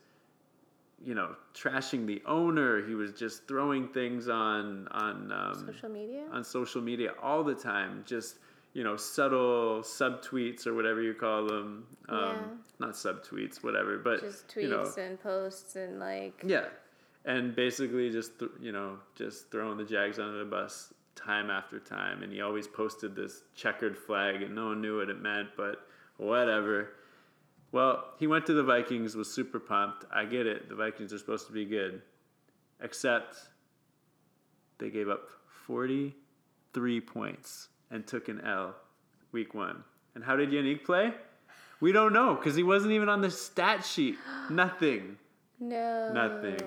you 1.05 1.15
know, 1.15 1.35
trashing 1.53 2.05
the 2.05 2.21
owner. 2.25 2.85
He 2.85 2.95
was 2.95 3.13
just 3.13 3.47
throwing 3.47 3.87
things 3.87 4.27
on 4.27 4.89
on 4.91 5.31
um, 5.31 5.65
Social 5.73 5.89
media. 5.89 6.25
on 6.33 6.43
social 6.43 6.81
media 6.81 7.13
all 7.23 7.45
the 7.45 7.55
time. 7.55 8.03
Just 8.05 8.39
you 8.73 8.83
know, 8.83 8.95
subtle 8.95 9.81
subtweets 9.81 10.67
or 10.67 10.73
whatever 10.75 11.01
you 11.01 11.13
call 11.13 11.45
them. 11.47 11.87
Um, 12.09 12.19
Yeah. 12.19 12.37
Not 12.79 12.93
subtweets, 12.93 13.63
whatever. 13.63 13.97
But 13.97 14.21
Just 14.21 14.55
you 14.55 14.67
know, 14.69 14.83
tweets 14.83 14.97
and 14.97 15.19
posts 15.19 15.75
and 15.75 15.99
like. 15.99 16.43
yeah, 16.45 16.65
and 17.25 17.55
basically 17.55 18.11
just 18.11 18.37
th- 18.39 18.51
you 18.59 18.71
know 18.71 18.99
just 19.15 19.49
throwing 19.51 19.77
the 19.77 19.83
Jags 19.85 20.19
under 20.19 20.37
the 20.37 20.45
bus 20.45 20.93
time 21.15 21.49
after 21.49 21.79
time, 21.79 22.21
and 22.21 22.31
he 22.31 22.41
always 22.41 22.67
posted 22.67 23.15
this 23.15 23.41
checkered 23.55 23.97
flag, 23.97 24.43
and 24.43 24.53
no 24.53 24.67
one 24.67 24.81
knew 24.81 24.99
what 24.99 25.09
it 25.09 25.19
meant, 25.19 25.49
but 25.57 25.87
whatever. 26.17 26.93
Well, 27.71 28.13
he 28.19 28.27
went 28.27 28.45
to 28.45 28.53
the 28.53 28.63
Vikings, 28.63 29.15
was 29.15 29.29
super 29.33 29.59
pumped. 29.59 30.05
I 30.13 30.25
get 30.25 30.45
it; 30.45 30.69
the 30.69 30.75
Vikings 30.75 31.11
are 31.11 31.17
supposed 31.17 31.47
to 31.47 31.53
be 31.53 31.65
good, 31.65 32.01
except 32.79 33.37
they 34.77 34.91
gave 34.91 35.09
up 35.09 35.27
forty-three 35.65 37.01
points 37.01 37.69
and 37.91 38.05
took 38.05 38.27
an 38.29 38.41
L, 38.45 38.75
week 39.31 39.53
one. 39.53 39.83
And 40.15 40.23
how 40.23 40.35
did 40.35 40.49
Yannick 40.51 40.83
play? 40.83 41.13
We 41.79 41.91
don't 41.91 42.11
know 42.13 42.35
because 42.35 42.55
he 42.55 42.63
wasn't 42.63 42.93
even 42.93 43.07
on 43.09 43.21
the 43.21 43.29
stat 43.31 43.85
sheet. 43.85 44.17
Nothing. 44.49 45.17
No. 45.59 46.11
Nothing. 46.13 46.59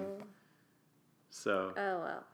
So 1.31 1.73
Oh 1.77 2.01
well. 2.01 2.25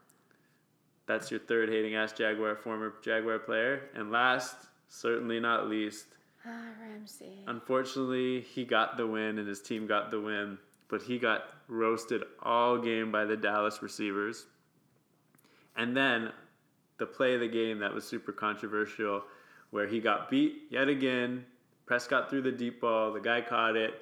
that's 1.05 1.29
your 1.31 1.39
third 1.39 1.69
hating 1.69 1.95
ass 1.95 2.13
Jaguar, 2.13 2.55
former 2.55 2.93
Jaguar 3.03 3.39
player. 3.39 3.89
And 3.95 4.11
last, 4.11 4.55
certainly 4.87 5.39
not 5.39 5.67
least, 5.67 6.05
Ah, 6.45 6.49
Ramsey. 6.81 7.43
unfortunately, 7.47 8.41
he 8.41 8.63
got 8.65 8.97
the 8.97 9.05
win 9.07 9.37
and 9.39 9.47
his 9.47 9.61
team 9.61 9.85
got 9.87 10.11
the 10.11 10.19
win, 10.21 10.57
but 10.87 11.01
he 11.01 11.17
got 11.19 11.43
roasted 11.67 12.23
all 12.41 12.77
game 12.77 13.11
by 13.11 13.25
the 13.25 13.35
Dallas 13.37 13.81
receivers. 13.81 14.45
And 15.75 15.95
then 15.95 16.31
the 16.97 17.05
play 17.05 17.33
of 17.35 17.39
the 17.41 17.47
game 17.47 17.79
that 17.79 17.93
was 17.93 18.05
super 18.07 18.31
controversial, 18.31 19.23
where 19.71 19.87
he 19.87 19.99
got 19.99 20.29
beat 20.29 20.63
yet 20.69 20.87
again. 20.87 21.45
Prescott 21.85 22.29
threw 22.29 22.41
the 22.41 22.51
deep 22.51 22.81
ball, 22.81 23.13
the 23.13 23.19
guy 23.19 23.41
caught 23.41 23.75
it, 23.75 23.93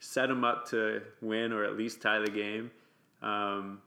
set 0.00 0.30
him 0.30 0.44
up 0.44 0.68
to 0.70 1.02
win 1.20 1.52
or 1.52 1.64
at 1.64 1.76
least 1.76 2.00
tie 2.00 2.18
the 2.18 2.30
game. 2.30 2.70
Um, 3.22 3.80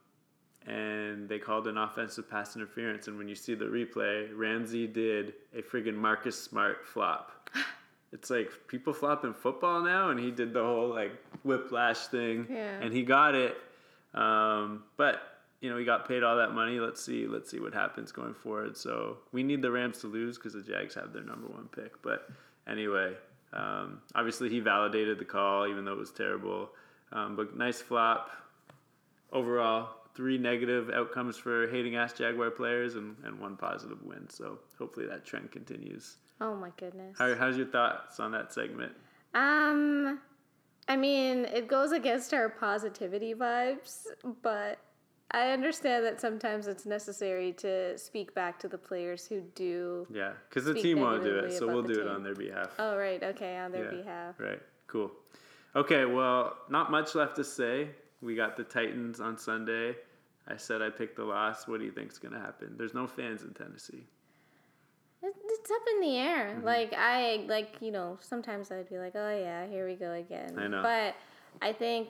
and 0.67 1.29
they 1.29 1.39
called 1.39 1.67
an 1.67 1.77
offensive 1.77 2.29
pass 2.29 2.55
interference. 2.55 3.07
And 3.07 3.17
when 3.17 3.27
you 3.29 3.35
see 3.35 3.55
the 3.55 3.65
replay, 3.65 4.29
Ramsey 4.35 4.85
did 4.85 5.33
a 5.57 5.61
friggin' 5.61 5.95
Marcus 5.95 6.41
Smart 6.41 6.85
flop. 6.85 7.49
It's 8.13 8.29
like 8.29 8.49
people 8.69 8.93
flop 8.93 9.25
in 9.25 9.33
football 9.33 9.81
now, 9.83 10.11
and 10.11 10.19
he 10.19 10.31
did 10.31 10.53
the 10.53 10.63
whole 10.63 10.87
like 10.87 11.11
whiplash 11.43 12.07
thing, 12.07 12.47
Yeah. 12.49 12.79
and 12.79 12.93
he 12.93 13.03
got 13.03 13.35
it. 13.35 13.57
Um, 14.13 14.83
but 14.95 15.36
you 15.61 15.69
know 15.69 15.77
he 15.77 15.85
got 15.85 16.07
paid 16.07 16.23
all 16.23 16.37
that 16.37 16.51
money. 16.51 16.79
Let's 16.79 17.03
see, 17.03 17.27
let's 17.27 17.49
see 17.49 17.59
what 17.59 17.73
happens 17.73 18.11
going 18.11 18.33
forward. 18.33 18.77
So 18.77 19.17
we 19.31 19.43
need 19.43 19.61
the 19.61 19.71
Rams 19.71 19.99
to 19.99 20.07
lose 20.07 20.37
because 20.37 20.53
the 20.53 20.61
Jags 20.61 20.95
have 20.95 21.13
their 21.13 21.23
number 21.23 21.47
one 21.47 21.67
pick. 21.75 22.01
But 22.01 22.27
anyway, 22.67 23.13
um, 23.53 24.01
obviously 24.15 24.49
he 24.49 24.59
validated 24.59 25.19
the 25.19 25.25
call, 25.25 25.67
even 25.67 25.85
though 25.85 25.93
it 25.93 25.97
was 25.97 26.11
terrible. 26.11 26.69
Um, 27.11 27.35
but 27.35 27.57
nice 27.57 27.81
flop 27.81 28.29
overall. 29.31 29.89
Three 30.15 30.37
negative 30.39 30.89
outcomes 30.89 31.37
for 31.37 31.67
hating 31.67 31.95
ass 31.95 32.13
Jaguar 32.13 32.49
players 32.49 32.95
and, 32.95 33.15
and 33.23 33.39
one 33.39 33.55
positive 33.55 34.01
win. 34.01 34.27
So 34.29 34.57
hopefully 34.79 35.05
that 35.05 35.25
trend 35.25 35.51
continues. 35.51 36.17
Oh 36.41 36.55
my 36.55 36.71
goodness. 36.77 37.15
How, 37.19 37.35
how's 37.35 37.55
your 37.55 37.67
thoughts 37.67 38.19
on 38.19 38.31
that 38.31 38.51
segment? 38.51 38.93
Um, 39.35 40.19
I 40.87 40.95
mean, 40.95 41.45
it 41.45 41.67
goes 41.67 41.91
against 41.91 42.33
our 42.33 42.49
positivity 42.49 43.35
vibes, 43.35 44.05
but 44.41 44.79
I 45.31 45.51
understand 45.51 46.05
that 46.05 46.21
sometimes 46.21 46.67
it's 46.67 46.85
necessary 46.85 47.51
to 47.53 47.97
speak 47.97 48.33
back 48.33 48.59
to 48.59 48.67
the 48.67 48.77
players 48.77 49.27
who 49.27 49.41
do. 49.55 50.07
Yeah, 50.09 50.31
because 50.49 50.65
the 50.65 50.73
team 50.73 51.01
won't 51.01 51.23
do 51.23 51.37
it, 51.39 51.51
so 51.51 51.67
we'll 51.67 51.83
do 51.83 51.99
it 51.99 52.07
on 52.07 52.23
their 52.23 52.35
behalf. 52.35 52.71
Oh, 52.79 52.95
right. 52.95 53.21
Okay, 53.21 53.57
on 53.57 53.71
their 53.71 53.85
Yeah, 53.85 54.01
behalf. 54.01 54.35
Right. 54.39 54.61
Cool. 54.87 55.11
Okay. 55.75 56.05
Well, 56.05 56.57
not 56.69 56.91
much 56.91 57.13
left 57.13 57.35
to 57.35 57.43
say. 57.43 57.89
We 58.21 58.35
got 58.35 58.55
the 58.55 58.63
Titans 58.63 59.19
on 59.19 59.37
Sunday. 59.37 59.95
I 60.47 60.55
said 60.55 60.81
I 60.81 60.89
picked 60.89 61.17
the 61.17 61.25
loss. 61.25 61.67
What 61.67 61.79
do 61.79 61.85
you 61.85 61.91
think's 61.91 62.17
gonna 62.17 62.39
happen? 62.39 62.75
There's 62.77 62.93
no 62.93 63.05
fans 63.05 63.43
in 63.43 63.53
Tennessee. 63.53 64.05
It's 65.21 65.71
up 65.71 65.81
in 65.95 66.01
the 66.01 66.17
air. 66.17 66.53
Mm-hmm. 66.55 66.65
Like 66.65 66.93
I 66.97 67.45
like 67.47 67.75
you 67.81 67.91
know 67.91 68.17
sometimes 68.21 68.71
I'd 68.71 68.89
be 68.89 68.97
like, 68.97 69.13
oh 69.15 69.37
yeah, 69.37 69.67
here 69.67 69.85
we 69.85 69.95
go 69.95 70.13
again. 70.13 70.57
I 70.57 70.67
know. 70.67 70.81
But 70.81 71.15
I 71.61 71.73
think 71.73 72.09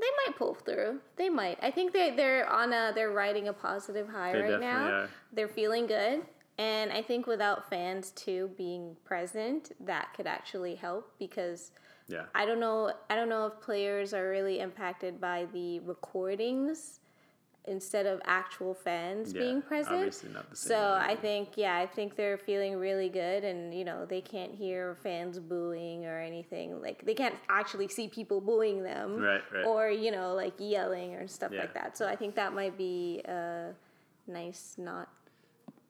they 0.00 0.06
might 0.26 0.36
pull 0.36 0.54
through. 0.54 1.00
They 1.16 1.28
might. 1.28 1.58
I 1.62 1.70
think 1.70 1.92
they 1.92 2.10
they're 2.10 2.48
on 2.48 2.72
a 2.72 2.92
they're 2.94 3.10
riding 3.12 3.48
a 3.48 3.52
positive 3.52 4.08
high 4.08 4.32
They 4.32 4.40
right 4.42 4.60
now. 4.60 4.84
are. 4.88 5.08
They're 5.32 5.48
feeling 5.48 5.86
good. 5.86 6.22
And 6.58 6.92
I 6.92 7.00
think 7.02 7.26
without 7.26 7.70
fans 7.70 8.10
too 8.10 8.50
being 8.58 8.96
present, 9.04 9.72
that 9.80 10.12
could 10.14 10.26
actually 10.26 10.74
help 10.74 11.12
because 11.18 11.72
Yeah. 12.08 12.24
I 12.34 12.44
don't 12.46 12.60
know 12.60 12.92
I 13.08 13.14
don't 13.16 13.28
know 13.28 13.46
if 13.46 13.60
players 13.60 14.12
are 14.14 14.28
really 14.30 14.60
impacted 14.60 15.20
by 15.20 15.46
the 15.52 15.80
recordings 15.80 16.99
instead 17.70 18.04
of 18.04 18.20
actual 18.24 18.74
fans 18.74 19.32
Yeah, 19.32 19.40
being 19.42 19.62
present. 19.62 19.94
obviously 19.94 20.30
not 20.30 20.50
the 20.50 20.56
same 20.56 20.68
So 20.70 20.74
way. 20.74 21.12
I 21.12 21.16
think 21.16 21.50
yeah, 21.56 21.76
I 21.76 21.86
think 21.86 22.16
they're 22.16 22.36
feeling 22.36 22.76
really 22.76 23.08
good 23.08 23.44
and 23.44 23.72
you 23.72 23.84
know, 23.84 24.04
they 24.04 24.20
can't 24.20 24.52
hear 24.54 24.96
fans 25.02 25.38
booing 25.38 26.04
or 26.04 26.18
anything. 26.18 26.82
Like 26.82 27.06
they 27.06 27.14
can't 27.14 27.36
actually 27.48 27.88
see 27.88 28.08
people 28.08 28.40
booing 28.40 28.82
them. 28.82 29.16
Right, 29.18 29.42
right. 29.54 29.64
Or, 29.64 29.88
you 29.88 30.10
know, 30.10 30.34
like 30.34 30.54
yelling 30.58 31.14
or 31.14 31.28
stuff 31.28 31.52
Yeah. 31.52 31.60
like 31.60 31.74
that. 31.74 31.96
So 31.96 32.06
I 32.08 32.16
think 32.16 32.34
that 32.34 32.52
might 32.54 32.76
be 32.76 33.20
a 33.24 33.72
nice 34.26 34.74
not 34.76 35.08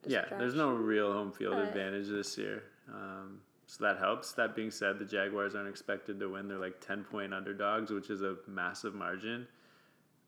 Yeah, 0.06 0.24
there's 0.38 0.54
no 0.54 0.70
real 0.74 1.12
home 1.12 1.32
field 1.32 1.58
advantage 1.58 2.08
this 2.08 2.36
year. 2.38 2.62
Um, 2.92 3.40
so 3.66 3.84
that 3.84 3.98
helps. 3.98 4.32
That 4.32 4.54
being 4.56 4.70
said, 4.70 4.98
the 4.98 5.04
Jaguars 5.04 5.54
aren't 5.54 5.68
expected 5.68 6.18
to 6.20 6.28
win. 6.28 6.48
They're 6.48 6.58
like 6.58 6.80
10 6.80 7.04
point 7.04 7.32
underdogs, 7.32 7.90
which 7.90 8.10
is 8.10 8.20
a 8.22 8.36
massive 8.46 8.94
margin. 8.94 9.46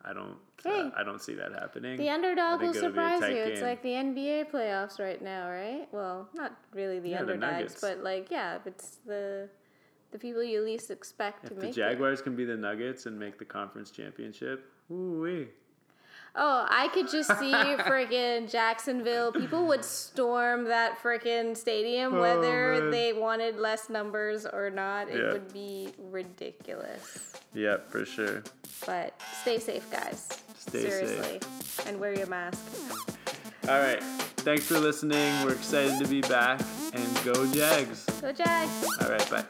I 0.04 0.12
don't 0.12 0.36
uh, 0.64 0.90
I 0.96 1.02
don't 1.02 1.20
see 1.20 1.34
that 1.34 1.52
happening. 1.52 1.96
The 1.98 2.10
underdog 2.10 2.60
will 2.60 2.72
think 2.72 2.76
it'll 2.76 2.92
be 2.92 2.98
a 2.98 3.16
surprise 3.18 3.34
you. 3.36 3.42
It's 3.42 3.62
like 3.62 3.82
the 3.82 3.90
NBA 3.90 4.50
playoffs 4.50 4.98
right 5.00 5.20
now, 5.20 5.48
right? 5.48 5.88
Well, 5.92 6.28
not 6.34 6.56
really 6.72 7.00
the 7.00 7.10
Yeah, 7.10 7.20
underdogs, 7.20 7.52
Nuggets. 7.52 7.80
but 7.80 8.02
like 8.02 8.30
yeah, 8.30 8.58
it's 8.64 8.98
the 9.06 9.48
the 10.10 10.18
people 10.18 10.42
you 10.42 10.60
least 10.60 10.90
expect 10.90 11.46
to 11.46 11.52
if 11.52 11.58
the 11.58 11.66
make 11.66 11.70
it. 11.72 11.76
Jaguars 11.76 12.22
can 12.22 12.36
be 12.36 12.44
the 12.44 12.56
Nuggets 12.56 13.06
and 13.06 13.18
make 13.18 13.38
the 13.38 13.44
conference 13.44 13.90
championship, 13.90 14.70
ooh 14.90 15.20
wee. 15.22 15.48
Oh, 16.35 16.66
I 16.68 16.88
could 16.88 17.11
just 17.11 17.29
see 17.38 17.53
freaking 17.87 18.51
Jacksonville. 18.51 19.33
People 19.33 19.66
would 19.66 19.85
storm 19.85 20.64
that 20.64 20.99
freaking 21.03 21.55
stadium, 21.57 22.14
Oh, 22.14 22.21
whether 22.23 22.81
man. 22.81 22.90
they 22.90 23.12
wanted 23.12 23.59
less 23.59 23.90
numbers 23.90 24.47
or 24.47 24.71
not. 24.71 25.11
It 25.11 25.18
Yeah. 25.18 25.33
would 25.33 25.53
be 25.53 25.92
ridiculous. 26.11 27.35
Yeah, 27.53 27.77
for 27.90 28.05
sure. 28.07 28.42
But 28.87 29.21
stay 29.42 29.59
safe, 29.59 29.90
guys. 29.90 30.29
Stay 30.59 30.83
safe. 30.88 30.90
Seriously. 30.90 31.40
And 31.87 32.01
wear 32.01 32.14
your 32.16 32.27
mask. 32.29 32.59
All 33.68 33.79
right. 33.79 34.03
Thanks 34.38 34.64
for 34.66 34.79
listening. 34.81 35.45
We're 35.45 35.53
excited 35.53 35.99
to 36.03 36.09
be 36.09 36.21
back 36.23 36.61
and 36.95 37.25
go 37.25 37.47
Jags. 37.53 38.07
Go 38.21 38.33
Jags! 38.33 38.87
All 39.03 39.09
right, 39.09 39.31
bye. 39.31 39.45